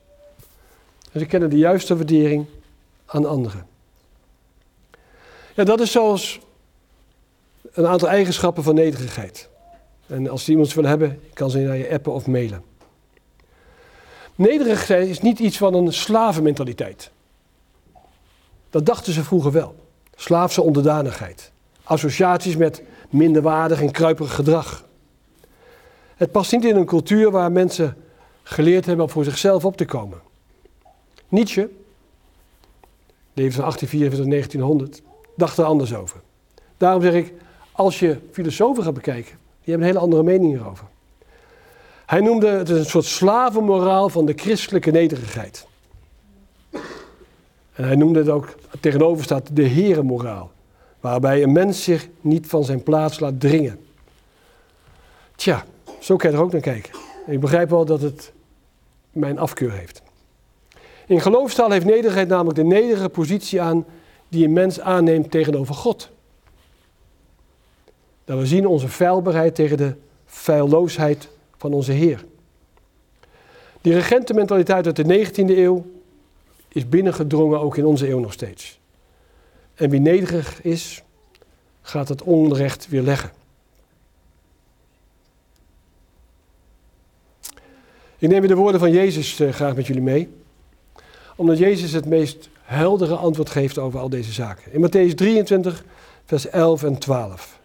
En 1.12 1.20
ze 1.20 1.26
kennen 1.26 1.50
de 1.50 1.58
juiste 1.58 1.96
waardering 1.96 2.46
aan 3.06 3.26
anderen. 3.26 3.66
Ja, 5.54 5.64
dat 5.64 5.80
is 5.80 5.90
zoals 5.90 6.40
een 7.72 7.86
aantal 7.86 8.08
eigenschappen 8.08 8.62
van 8.62 8.74
nederigheid. 8.74 9.48
En 10.06 10.28
als 10.28 10.48
iemand 10.48 10.68
ze 10.68 10.80
wil 10.80 10.88
hebben, 10.88 11.20
kan 11.32 11.50
ze 11.50 11.58
naar 11.58 11.76
je 11.76 11.90
appen 11.90 12.12
of 12.12 12.26
mailen. 12.26 12.71
Nederig 14.34 14.84
zijn 14.84 15.08
is 15.08 15.20
niet 15.20 15.38
iets 15.38 15.56
van 15.56 15.74
een 15.74 15.92
slavenmentaliteit. 15.92 17.10
Dat 18.70 18.86
dachten 18.86 19.12
ze 19.12 19.24
vroeger 19.24 19.52
wel. 19.52 19.74
Slaafse 20.16 20.62
onderdanigheid. 20.62 21.52
Associaties 21.82 22.56
met 22.56 22.82
minderwaardig 23.10 23.80
en 23.80 23.90
kruiperig 23.90 24.34
gedrag. 24.34 24.84
Het 26.16 26.30
past 26.30 26.52
niet 26.52 26.64
in 26.64 26.76
een 26.76 26.86
cultuur 26.86 27.30
waar 27.30 27.52
mensen 27.52 27.96
geleerd 28.42 28.86
hebben 28.86 29.04
om 29.04 29.10
voor 29.10 29.24
zichzelf 29.24 29.64
op 29.64 29.76
te 29.76 29.84
komen. 29.84 30.20
Nietzsche, 31.28 31.70
leven 33.32 33.52
van 33.52 33.62
1844 33.62 34.18
tot 34.18 34.30
1900, 34.30 35.02
dacht 35.36 35.58
er 35.58 35.64
anders 35.64 35.94
over. 35.94 36.20
Daarom 36.76 37.02
zeg 37.02 37.14
ik, 37.14 37.32
als 37.72 37.98
je 37.98 38.18
filosofen 38.30 38.84
gaat 38.84 38.94
bekijken, 38.94 39.32
die 39.32 39.74
hebben 39.74 39.80
een 39.80 39.92
hele 39.92 40.04
andere 40.04 40.22
mening 40.22 40.52
hierover. 40.52 40.86
Hij 42.12 42.20
noemde 42.20 42.48
het 42.48 42.68
een 42.68 42.84
soort 42.84 43.04
slavenmoraal 43.04 44.08
van 44.08 44.26
de 44.26 44.32
christelijke 44.36 44.90
nederigheid. 44.90 45.66
En 47.72 47.84
hij 47.84 47.94
noemde 47.94 48.18
het 48.18 48.28
ook, 48.28 48.54
tegenover 48.80 49.24
staat, 49.24 49.56
de 49.56 49.62
herenmoraal. 49.62 50.50
Waarbij 51.00 51.42
een 51.42 51.52
mens 51.52 51.84
zich 51.84 52.08
niet 52.20 52.46
van 52.46 52.64
zijn 52.64 52.82
plaats 52.82 53.20
laat 53.20 53.40
dringen. 53.40 53.80
Tja, 55.34 55.64
zo 56.00 56.16
kan 56.16 56.30
je 56.30 56.36
er 56.36 56.42
ook 56.42 56.52
naar 56.52 56.60
kijken. 56.60 56.92
ik 57.26 57.40
begrijp 57.40 57.70
wel 57.70 57.84
dat 57.84 58.00
het 58.00 58.32
mijn 59.10 59.38
afkeur 59.38 59.72
heeft. 59.72 60.02
In 61.06 61.20
geloofstaal 61.20 61.70
heeft 61.70 61.86
nederigheid 61.86 62.28
namelijk 62.28 62.56
de 62.56 62.64
nederige 62.64 63.08
positie 63.08 63.60
aan 63.60 63.84
die 64.28 64.44
een 64.44 64.52
mens 64.52 64.80
aanneemt 64.80 65.30
tegenover 65.30 65.74
God. 65.74 66.10
Dat 68.24 68.38
we 68.38 68.46
zien 68.46 68.66
onze 68.66 68.88
feilbaarheid 68.88 69.54
tegen 69.54 69.76
de 69.76 69.94
feilloosheid 70.26 71.28
van 71.62 71.72
onze 71.72 71.92
Heer. 71.92 72.24
Die 73.80 73.94
regentenmentaliteit 73.94 74.86
uit 74.86 74.96
de 74.96 75.26
19e 75.26 75.58
eeuw 75.58 75.86
is 76.68 76.88
binnengedrongen 76.88 77.60
ook 77.60 77.76
in 77.76 77.84
onze 77.84 78.08
eeuw 78.08 78.18
nog 78.18 78.32
steeds. 78.32 78.78
En 79.74 79.90
wie 79.90 80.00
nederig 80.00 80.62
is, 80.62 81.02
gaat 81.82 82.08
het 82.08 82.22
onrecht 82.22 82.88
weer 82.88 83.02
leggen. 83.02 83.30
Ik 88.18 88.28
neem 88.28 88.46
de 88.46 88.54
woorden 88.54 88.80
van 88.80 88.92
Jezus 88.92 89.40
uh, 89.40 89.52
graag 89.52 89.74
met 89.74 89.86
jullie 89.86 90.02
mee, 90.02 90.28
omdat 91.36 91.58
Jezus 91.58 91.92
het 91.92 92.06
meest 92.06 92.48
heldere 92.62 93.14
antwoord 93.14 93.50
geeft 93.50 93.78
over 93.78 94.00
al 94.00 94.08
deze 94.08 94.32
zaken. 94.32 94.72
In 94.72 94.86
Matthäus 94.86 95.14
23, 95.14 95.84
vers 96.24 96.48
11 96.48 96.82
en 96.82 96.98
12. 96.98 97.60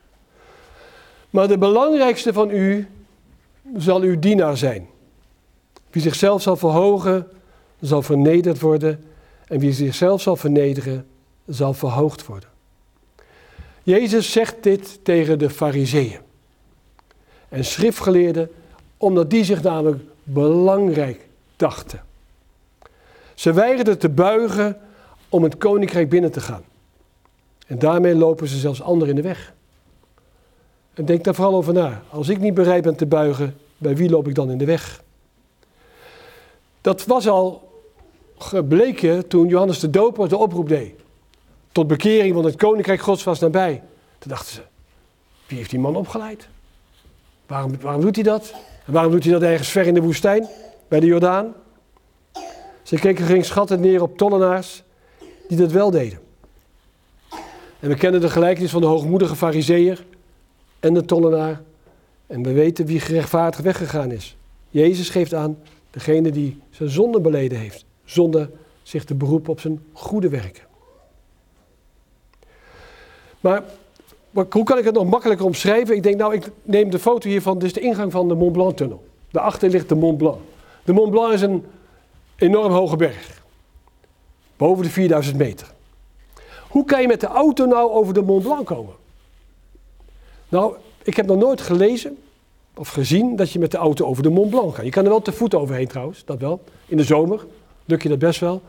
Maar 1.29 1.47
de 1.47 1.57
belangrijkste 1.57 2.33
van 2.33 2.49
u 2.49 2.87
zal 3.75 4.01
uw 4.01 4.19
dienaar 4.19 4.57
zijn. 4.57 4.87
Wie 5.91 6.01
zichzelf 6.01 6.41
zal 6.41 6.55
verhogen, 6.55 7.27
zal 7.79 8.01
vernederd 8.01 8.59
worden. 8.59 9.03
En 9.47 9.59
wie 9.59 9.73
zichzelf 9.73 10.21
zal 10.21 10.35
vernederen, 10.35 11.07
zal 11.45 11.73
verhoogd 11.73 12.25
worden. 12.25 12.49
Jezus 13.83 14.31
zegt 14.31 14.63
dit 14.63 14.99
tegen 15.03 15.39
de 15.39 15.49
fariseeën 15.49 16.19
en 17.49 17.65
schriftgeleerden, 17.65 18.49
omdat 18.97 19.29
die 19.29 19.43
zich 19.43 19.63
namelijk 19.63 20.03
belangrijk 20.23 21.27
dachten. 21.55 22.03
Ze 23.33 23.53
weigerden 23.53 23.97
te 23.97 24.09
buigen 24.09 24.77
om 25.29 25.43
het 25.43 25.57
koninkrijk 25.57 26.09
binnen 26.09 26.31
te 26.31 26.41
gaan. 26.41 26.63
En 27.67 27.79
daarmee 27.79 28.15
lopen 28.15 28.47
ze 28.47 28.57
zelfs 28.57 28.81
anderen 28.81 29.09
in 29.09 29.15
de 29.21 29.27
weg. 29.27 29.53
En 30.97 31.05
denk 31.05 31.23
daar 31.23 31.35
vooral 31.35 31.55
over 31.55 31.73
na. 31.73 32.01
Als 32.09 32.29
ik 32.29 32.39
niet 32.39 32.53
bereid 32.53 32.83
ben 32.83 32.95
te 32.95 33.05
buigen, 33.05 33.57
bij 33.77 33.95
wie 33.95 34.09
loop 34.09 34.27
ik 34.27 34.35
dan 34.35 34.51
in 34.51 34.57
de 34.57 34.65
weg? 34.65 35.03
Dat 36.81 37.05
was 37.05 37.27
al 37.27 37.71
gebleken 38.37 39.27
toen 39.27 39.47
Johannes 39.47 39.79
de 39.79 39.89
Doper 39.89 40.29
de 40.29 40.37
oproep 40.37 40.67
deed. 40.67 40.93
Tot 41.71 41.87
bekering, 41.87 42.33
want 42.33 42.45
het 42.45 42.55
koninkrijk 42.55 43.01
gods 43.01 43.23
was 43.23 43.39
nabij. 43.39 43.83
Toen 44.19 44.31
dachten 44.31 44.53
ze, 44.53 44.61
wie 45.47 45.57
heeft 45.57 45.69
die 45.69 45.79
man 45.79 45.95
opgeleid? 45.95 46.47
Waarom, 47.47 47.81
waarom 47.81 48.01
doet 48.01 48.15
hij 48.15 48.23
dat? 48.23 48.53
En 48.85 48.93
waarom 48.93 49.11
doet 49.11 49.23
hij 49.23 49.33
dat 49.33 49.41
ergens 49.41 49.69
ver 49.69 49.87
in 49.87 49.93
de 49.93 50.01
woestijn, 50.01 50.47
bij 50.87 50.99
de 50.99 51.05
Jordaan? 51.05 51.53
Ze 52.83 52.95
keken 52.95 53.25
geen 53.25 53.45
schatten 53.45 53.79
neer 53.79 54.01
op 54.01 54.17
tollenaars 54.17 54.83
die 55.47 55.57
dat 55.57 55.71
wel 55.71 55.91
deden. 55.91 56.19
En 57.79 57.89
we 57.89 57.95
kennen 57.95 58.21
de 58.21 58.29
gelijkenis 58.29 58.71
van 58.71 58.81
de 58.81 58.87
hoogmoedige 58.87 59.35
fariseer 59.35 60.05
en 60.79 60.93
de 60.93 61.05
tollenaar. 61.05 61.61
En 62.27 62.43
we 62.43 62.51
weten 62.51 62.85
wie 62.85 62.99
gerechtvaardigd 62.99 63.63
weggegaan 63.63 64.11
is. 64.11 64.37
Jezus 64.69 65.09
geeft 65.09 65.33
aan 65.33 65.57
degene 65.89 66.31
die 66.31 66.59
zijn 66.69 66.89
zonde 66.89 67.19
beleden 67.19 67.57
heeft, 67.57 67.85
zonder 68.05 68.49
zich 68.83 69.03
te 69.03 69.15
beroepen 69.15 69.51
op 69.51 69.59
zijn 69.59 69.83
goede 69.93 70.29
werken. 70.29 70.63
Maar 73.39 73.63
hoe 74.49 74.63
kan 74.63 74.77
ik 74.77 74.83
het 74.83 74.93
nog 74.93 75.09
makkelijker 75.09 75.45
omschrijven? 75.45 75.95
Ik 75.95 76.03
denk, 76.03 76.17
nou, 76.17 76.33
ik 76.33 76.51
neem 76.63 76.89
de 76.89 76.99
foto 76.99 77.29
hiervan, 77.29 77.59
dit 77.59 77.67
is 77.67 77.73
de 77.73 77.79
ingang 77.79 78.11
van 78.11 78.27
de 78.27 78.33
Mont 78.33 78.51
Blanc-tunnel. 78.51 79.03
Daarachter 79.31 79.69
ligt 79.69 79.89
de 79.89 79.95
Mont 79.95 80.17
Blanc. 80.17 80.37
De 80.83 80.93
Mont 80.93 81.11
Blanc 81.11 81.33
is 81.33 81.41
een 81.41 81.65
enorm 82.35 82.71
hoge 82.71 82.95
berg. 82.95 83.43
Boven 84.57 84.83
de 84.83 84.89
4000 84.89 85.37
meter. 85.37 85.71
Hoe 86.69 86.85
kan 86.85 87.01
je 87.01 87.07
met 87.07 87.19
de 87.19 87.27
auto 87.27 87.65
nou 87.65 87.91
over 87.91 88.13
de 88.13 88.21
Mont 88.21 88.43
Blanc 88.43 88.65
komen? 88.65 88.93
Nou, 90.49 90.75
ik 91.03 91.15
heb 91.15 91.25
nog 91.25 91.37
nooit 91.37 91.61
gelezen 91.61 92.17
of 92.75 92.89
gezien 92.89 93.35
dat 93.35 93.51
je 93.51 93.59
met 93.59 93.71
de 93.71 93.77
auto 93.77 94.05
over 94.05 94.23
de 94.23 94.29
Mont 94.29 94.49
Blanc 94.49 94.73
kan. 94.73 94.85
Je 94.85 94.91
kan 94.91 95.03
er 95.03 95.09
wel 95.09 95.21
te 95.21 95.31
voet 95.31 95.55
overheen 95.55 95.87
trouwens, 95.87 96.25
dat 96.25 96.39
wel. 96.39 96.63
In 96.85 96.97
de 96.97 97.03
zomer 97.03 97.45
lukt 97.85 98.03
je 98.03 98.09
dat 98.09 98.19
best 98.19 98.39
wel. 98.39 98.61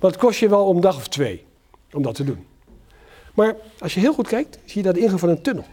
Maar 0.00 0.10
het 0.10 0.20
kost 0.20 0.38
je 0.38 0.48
wel 0.48 0.64
om 0.64 0.74
een 0.74 0.82
dag 0.82 0.96
of 0.96 1.08
twee 1.08 1.44
om 1.92 2.02
dat 2.02 2.14
te 2.14 2.24
doen. 2.24 2.46
Maar 3.34 3.56
als 3.78 3.94
je 3.94 4.00
heel 4.00 4.12
goed 4.12 4.28
kijkt, 4.28 4.58
zie 4.64 4.76
je 4.76 4.82
daar 4.82 4.92
de 4.92 5.00
ingang 5.00 5.20
van 5.20 5.28
een 5.28 5.42
tunnel. 5.42 5.64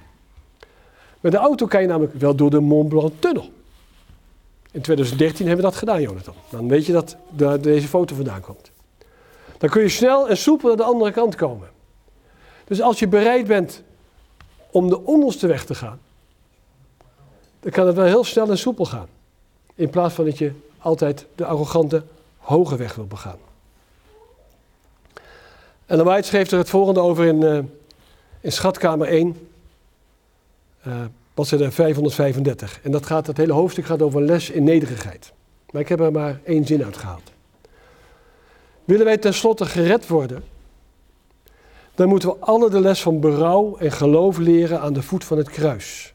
Met 1.20 1.32
de 1.32 1.38
auto 1.38 1.66
kan 1.66 1.82
je 1.82 1.88
namelijk 1.88 2.14
wel 2.14 2.36
door 2.36 2.50
de 2.50 2.60
Mont 2.60 2.90
Blanc 2.90 3.12
tunnel. 3.20 3.50
In 4.72 4.82
2013 4.82 5.48
hebben 5.48 5.66
we 5.66 5.72
dat 5.72 5.80
gedaan, 5.80 6.02
Jonathan. 6.02 6.34
Dan 6.50 6.68
weet 6.68 6.86
je 6.86 6.92
dat 6.92 7.18
deze 7.62 7.88
foto 7.88 8.16
vandaan 8.16 8.42
komt. 8.42 8.72
Dan 9.58 9.70
kun 9.70 9.82
je 9.82 9.90
snel 9.90 10.30
en 10.30 10.38
soepel 10.38 10.68
naar 10.68 10.78
de 10.78 10.84
andere 10.84 11.12
kant 11.12 11.36
komen. 11.36 11.70
Dus 12.64 12.82
als 12.82 13.00
je 13.00 13.08
bereid 13.08 13.48
bent 13.48 13.84
om 14.74 14.90
de 14.90 15.06
onderste 15.06 15.48
weg 15.48 15.66
te 15.66 15.76
gaan, 15.76 16.00
dan 17.60 17.72
kan 17.72 17.88
het 17.88 17.96
wel 17.96 18.06
heel 18.06 18.24
snel 18.24 18.50
en 18.50 18.58
soepel 18.58 18.86
gaan. 18.86 19.08
In 19.76 19.90
plaats 19.90 20.14
van 20.14 20.26
dat 20.26 20.38
je 20.38 20.52
altijd 20.78 21.26
de 21.36 21.46
arrogante 21.46 22.04
hoge 22.38 22.76
weg 22.76 22.96
wil 22.96 23.08
begaan. 23.08 23.38
En 25.86 25.98
de 25.98 26.04
White 26.04 26.28
schreef 26.28 26.52
er 26.52 26.58
het 26.58 26.70
volgende 26.70 27.00
over 27.00 27.26
in, 27.26 27.42
uh, 27.42 27.60
in 28.42 28.52
Schatkamer 28.52 29.08
1, 29.08 29.48
uh, 30.88 30.96
bladzijde 31.34 31.72
535. 31.72 32.80
En 32.84 32.92
dat 32.92 33.06
gaat, 33.06 33.28
het 33.28 33.38
hele 33.38 33.54
hoofdstuk 33.54 33.86
gaat 33.86 34.02
over 34.02 34.22
les 34.22 34.50
in 34.50 34.64
nederigheid. 34.64 35.34
Maar 35.72 35.82
ik 35.82 35.90
heb 35.90 36.00
er 36.00 36.12
maar 36.12 36.40
één 36.44 36.66
zin 36.66 36.84
uit 36.84 36.98
gehaald. 36.98 37.32
Willen 38.86 39.06
wij 39.06 39.18
tenslotte 39.18 39.66
gered 39.66 40.08
worden, 40.08 40.44
dan 41.96 42.08
moeten 42.08 42.30
we 42.30 42.36
alle 42.40 42.70
de 42.70 42.80
les 42.80 43.02
van 43.02 43.20
berouw 43.20 43.78
en 43.78 43.92
geloof 43.92 44.38
leren 44.38 44.82
aan 44.82 44.94
de 44.94 45.02
voet 45.02 45.24
van 45.24 45.38
het 45.38 45.50
kruis. 45.50 46.14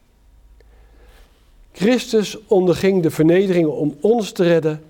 Christus 1.71 2.45
onderging 2.47 3.03
de 3.03 3.09
vernederingen 3.09 3.75
om 3.75 3.97
ons 4.01 4.31
te 4.31 4.43
redden 4.43 4.83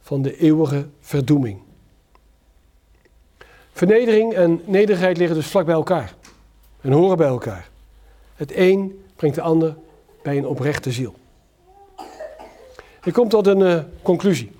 van 0.00 0.22
de 0.22 0.38
eeuwige 0.38 0.86
verdoeming. 1.00 1.58
Vernedering 3.72 4.32
en 4.32 4.60
nederigheid 4.64 5.16
liggen 5.16 5.36
dus 5.36 5.46
vlak 5.46 5.64
bij 5.66 5.74
elkaar 5.74 6.14
en 6.80 6.92
horen 6.92 7.16
bij 7.16 7.26
elkaar. 7.26 7.68
Het 8.34 8.56
een 8.56 9.04
brengt 9.16 9.36
de 9.36 9.42
ander 9.42 9.76
bij 10.22 10.36
een 10.36 10.46
oprechte 10.46 10.92
ziel. 10.92 11.14
Ik 13.04 13.12
kom 13.12 13.28
tot 13.28 13.46
een 13.46 13.60
uh, 13.60 13.78
conclusie. 14.02 14.50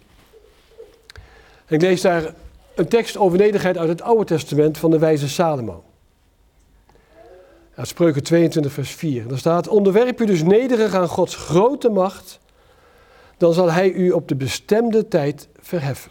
Ik 1.66 1.81
lees 1.81 2.01
daar 2.01 2.35
een 2.75 2.89
tekst 2.89 3.16
over 3.16 3.39
nederigheid 3.39 3.79
uit 3.79 3.89
het 3.89 4.03
Oude 4.03 4.25
Testament 4.25 4.79
van 4.79 4.91
de 4.91 4.99
wijze 4.99 5.29
Salomo. 5.29 5.85
Uit 7.75 7.89
Spreuken 7.89 8.22
22, 8.22 8.72
vers 8.72 8.91
4. 8.91 9.29
Daar 9.29 9.39
staat: 9.39 9.68
Onderwerp 9.68 10.20
u 10.20 10.27
dus 10.27 10.43
nederig 10.43 10.95
aan 10.95 11.09
Gods 11.09 11.35
grote 11.35 11.89
macht, 11.89 12.41
dan 13.37 13.53
zal 13.53 13.72
Hij 13.72 13.93
u 13.93 14.11
op 14.11 14.29
de 14.29 14.35
bestemde 14.35 15.09
tijd 15.09 15.49
verheffen. 15.61 16.11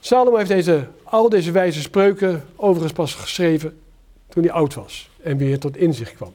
Salomo 0.00 0.36
heeft 0.36 0.48
deze, 0.48 0.86
al 1.02 1.28
deze 1.28 1.50
wijze 1.50 1.80
spreuken 1.80 2.44
overigens 2.56 2.92
pas 2.92 3.14
geschreven 3.14 3.80
toen 4.28 4.42
hij 4.42 4.52
oud 4.52 4.74
was 4.74 5.10
en 5.22 5.36
weer 5.36 5.58
tot 5.58 5.76
inzicht 5.76 6.14
kwam. 6.14 6.34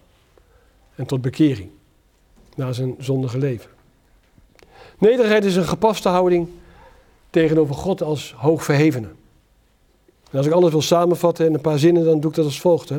En 0.96 1.06
tot 1.06 1.22
bekering 1.22 1.70
na 2.56 2.72
zijn 2.72 2.96
zondige 3.00 3.38
leven. 3.38 3.70
Nederigheid 4.98 5.46
is 5.46 5.56
een 5.56 5.68
gepaste 5.68 6.10
houding 6.10 6.50
tegenover 7.36 7.76
God 7.76 8.02
als 8.02 8.34
hoogverhevene. 8.38 9.08
En 10.32 10.38
als 10.38 10.46
ik 10.46 10.52
alles 10.52 10.72
wil 10.72 10.82
samenvatten 10.82 11.46
in 11.46 11.54
een 11.54 11.62
paar 11.62 11.80
zinnen, 11.80 12.06
dan 12.06 12.20
doe 12.20 12.30
ik 12.30 12.36
dat 12.36 12.46
als 12.46 12.60
volgt. 12.60 12.90
Hè. 12.90 12.98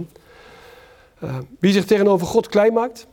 Uh, 1.25 1.37
wie 1.59 1.73
zich 1.73 1.85
tegenover 1.85 2.27
God 2.27 2.49
klein 2.49 2.73
maakt, 2.73 3.07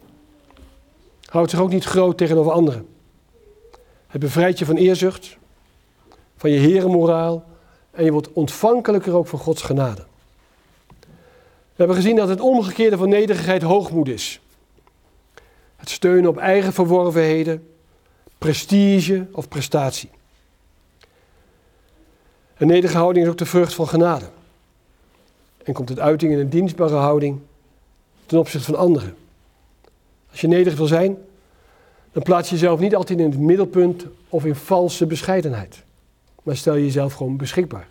houdt 1.25 1.49
zich 1.49 1.59
ook 1.59 1.69
niet 1.69 1.83
groot 1.83 2.17
tegenover 2.17 2.51
anderen. 2.51 2.87
Het 4.07 4.21
bevrijdt 4.21 4.59
je 4.59 4.65
van 4.65 4.75
eerzucht, 4.75 5.37
van 6.37 6.49
je 6.49 6.59
herenmoraal 6.59 7.43
en 7.91 8.03
je 8.03 8.11
wordt 8.11 8.33
ontvankelijker 8.33 9.15
ook 9.15 9.27
voor 9.27 9.39
Gods 9.39 9.61
genade. 9.61 10.05
We 11.39 11.79
hebben 11.79 11.95
gezien 11.95 12.15
dat 12.15 12.29
het 12.29 12.41
omgekeerde 12.41 12.97
van 12.97 13.09
nederigheid 13.09 13.61
hoogmoed 13.61 14.07
is. 14.07 14.39
Het 15.75 15.89
steunen 15.89 16.29
op 16.29 16.37
eigen 16.37 16.73
verworvenheden, 16.73 17.67
prestige 18.37 19.27
of 19.31 19.47
prestatie. 19.47 20.09
Een 22.63 22.69
nederige 22.69 22.97
houding 22.97 23.25
is 23.25 23.31
ook 23.31 23.37
de 23.37 23.45
vrucht 23.45 23.73
van 23.73 23.87
genade. 23.87 24.25
En 25.63 25.73
komt 25.73 25.89
het 25.89 25.99
uiting 25.99 26.31
in 26.31 26.39
een 26.39 26.49
dienstbare 26.49 26.95
houding 26.95 27.39
ten 28.25 28.39
opzichte 28.39 28.71
van 28.71 28.79
anderen. 28.79 29.15
Als 30.31 30.41
je 30.41 30.47
nederig 30.47 30.77
wil 30.77 30.87
zijn, 30.87 31.17
dan 32.11 32.23
plaats 32.23 32.49
je 32.49 32.55
jezelf 32.55 32.79
niet 32.79 32.95
altijd 32.95 33.19
in 33.19 33.31
het 33.31 33.39
middelpunt 33.39 34.05
of 34.29 34.45
in 34.45 34.55
valse 34.55 35.05
bescheidenheid. 35.05 35.83
Maar 36.43 36.57
stel 36.57 36.75
je 36.75 36.83
jezelf 36.83 37.13
gewoon 37.13 37.37
beschikbaar. 37.37 37.87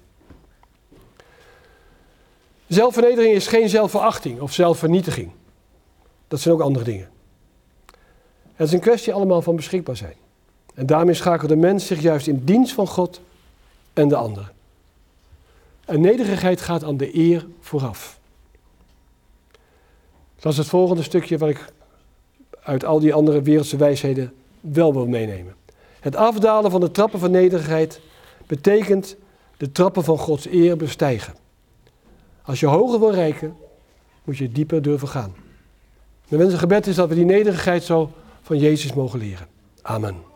Zelfvernedering 2.67 3.35
is 3.35 3.47
geen 3.47 3.69
zelfverachting 3.69 4.41
of 4.41 4.53
zelfvernietiging. 4.53 5.31
Dat 6.29 6.41
zijn 6.41 6.55
ook 6.55 6.61
andere 6.61 6.85
dingen. 6.85 7.11
Het 8.55 8.67
is 8.67 8.73
een 8.73 8.81
kwestie 8.81 9.13
allemaal 9.13 9.43
van 9.43 9.57
beschikbaar 9.57 9.97
zijn. 9.97 10.17
En 10.75 10.87
daarmee 10.87 11.15
schakelt 11.15 11.51
de 11.51 11.57
mens 11.57 11.87
zich 11.87 12.01
juist 12.01 12.27
in 12.27 12.45
dienst 12.45 12.73
van 12.73 12.87
God 12.87 13.21
en 13.93 14.09
de 14.09 14.17
ander. 14.17 14.53
En 15.85 16.01
nederigheid 16.01 16.61
gaat 16.61 16.85
aan 16.85 16.97
de 16.97 17.17
eer 17.17 17.47
vooraf. 17.61 18.21
Dat 20.41 20.53
is 20.53 20.59
het 20.59 20.67
volgende 20.67 21.03
stukje 21.03 21.39
wat 21.39 21.49
ik 21.49 21.73
uit 22.63 22.85
al 22.85 23.01
die 23.01 23.15
andere 23.15 23.43
wereldse 23.43 23.77
wijsheden 23.77 24.33
wel 24.61 24.93
wil 24.93 25.07
meenemen. 25.07 25.55
Het 26.01 26.17
afdalen 26.17 26.71
van 26.71 26.81
de 26.81 26.91
trappen 26.91 27.21
van 27.21 27.31
nederigheid 27.31 28.01
betekent 28.47 29.17
de 29.57 29.73
trappen 29.73 30.05
van 30.05 30.19
Gods 30.19 30.47
eer 30.47 30.77
bestijgen. 30.77 31.35
Als 32.43 32.61
je 32.61 32.67
hoger 32.67 33.01
wil 33.01 33.13
reiken, 33.13 33.57
moet 34.25 34.37
je 34.37 34.53
dieper 34.53 34.83
durven 34.83 35.09
gaan. 35.09 35.35
Mijn 36.29 36.43
wens 36.43 36.55
gebed 36.55 36.87
is 36.87 36.95
dat 36.95 37.09
we 37.09 37.15
die 37.15 37.25
nederigheid 37.25 37.83
zo 37.83 38.11
van 38.43 38.59
Jezus 38.59 38.93
mogen 38.93 39.19
leren. 39.19 39.47
Amen. 39.83 40.32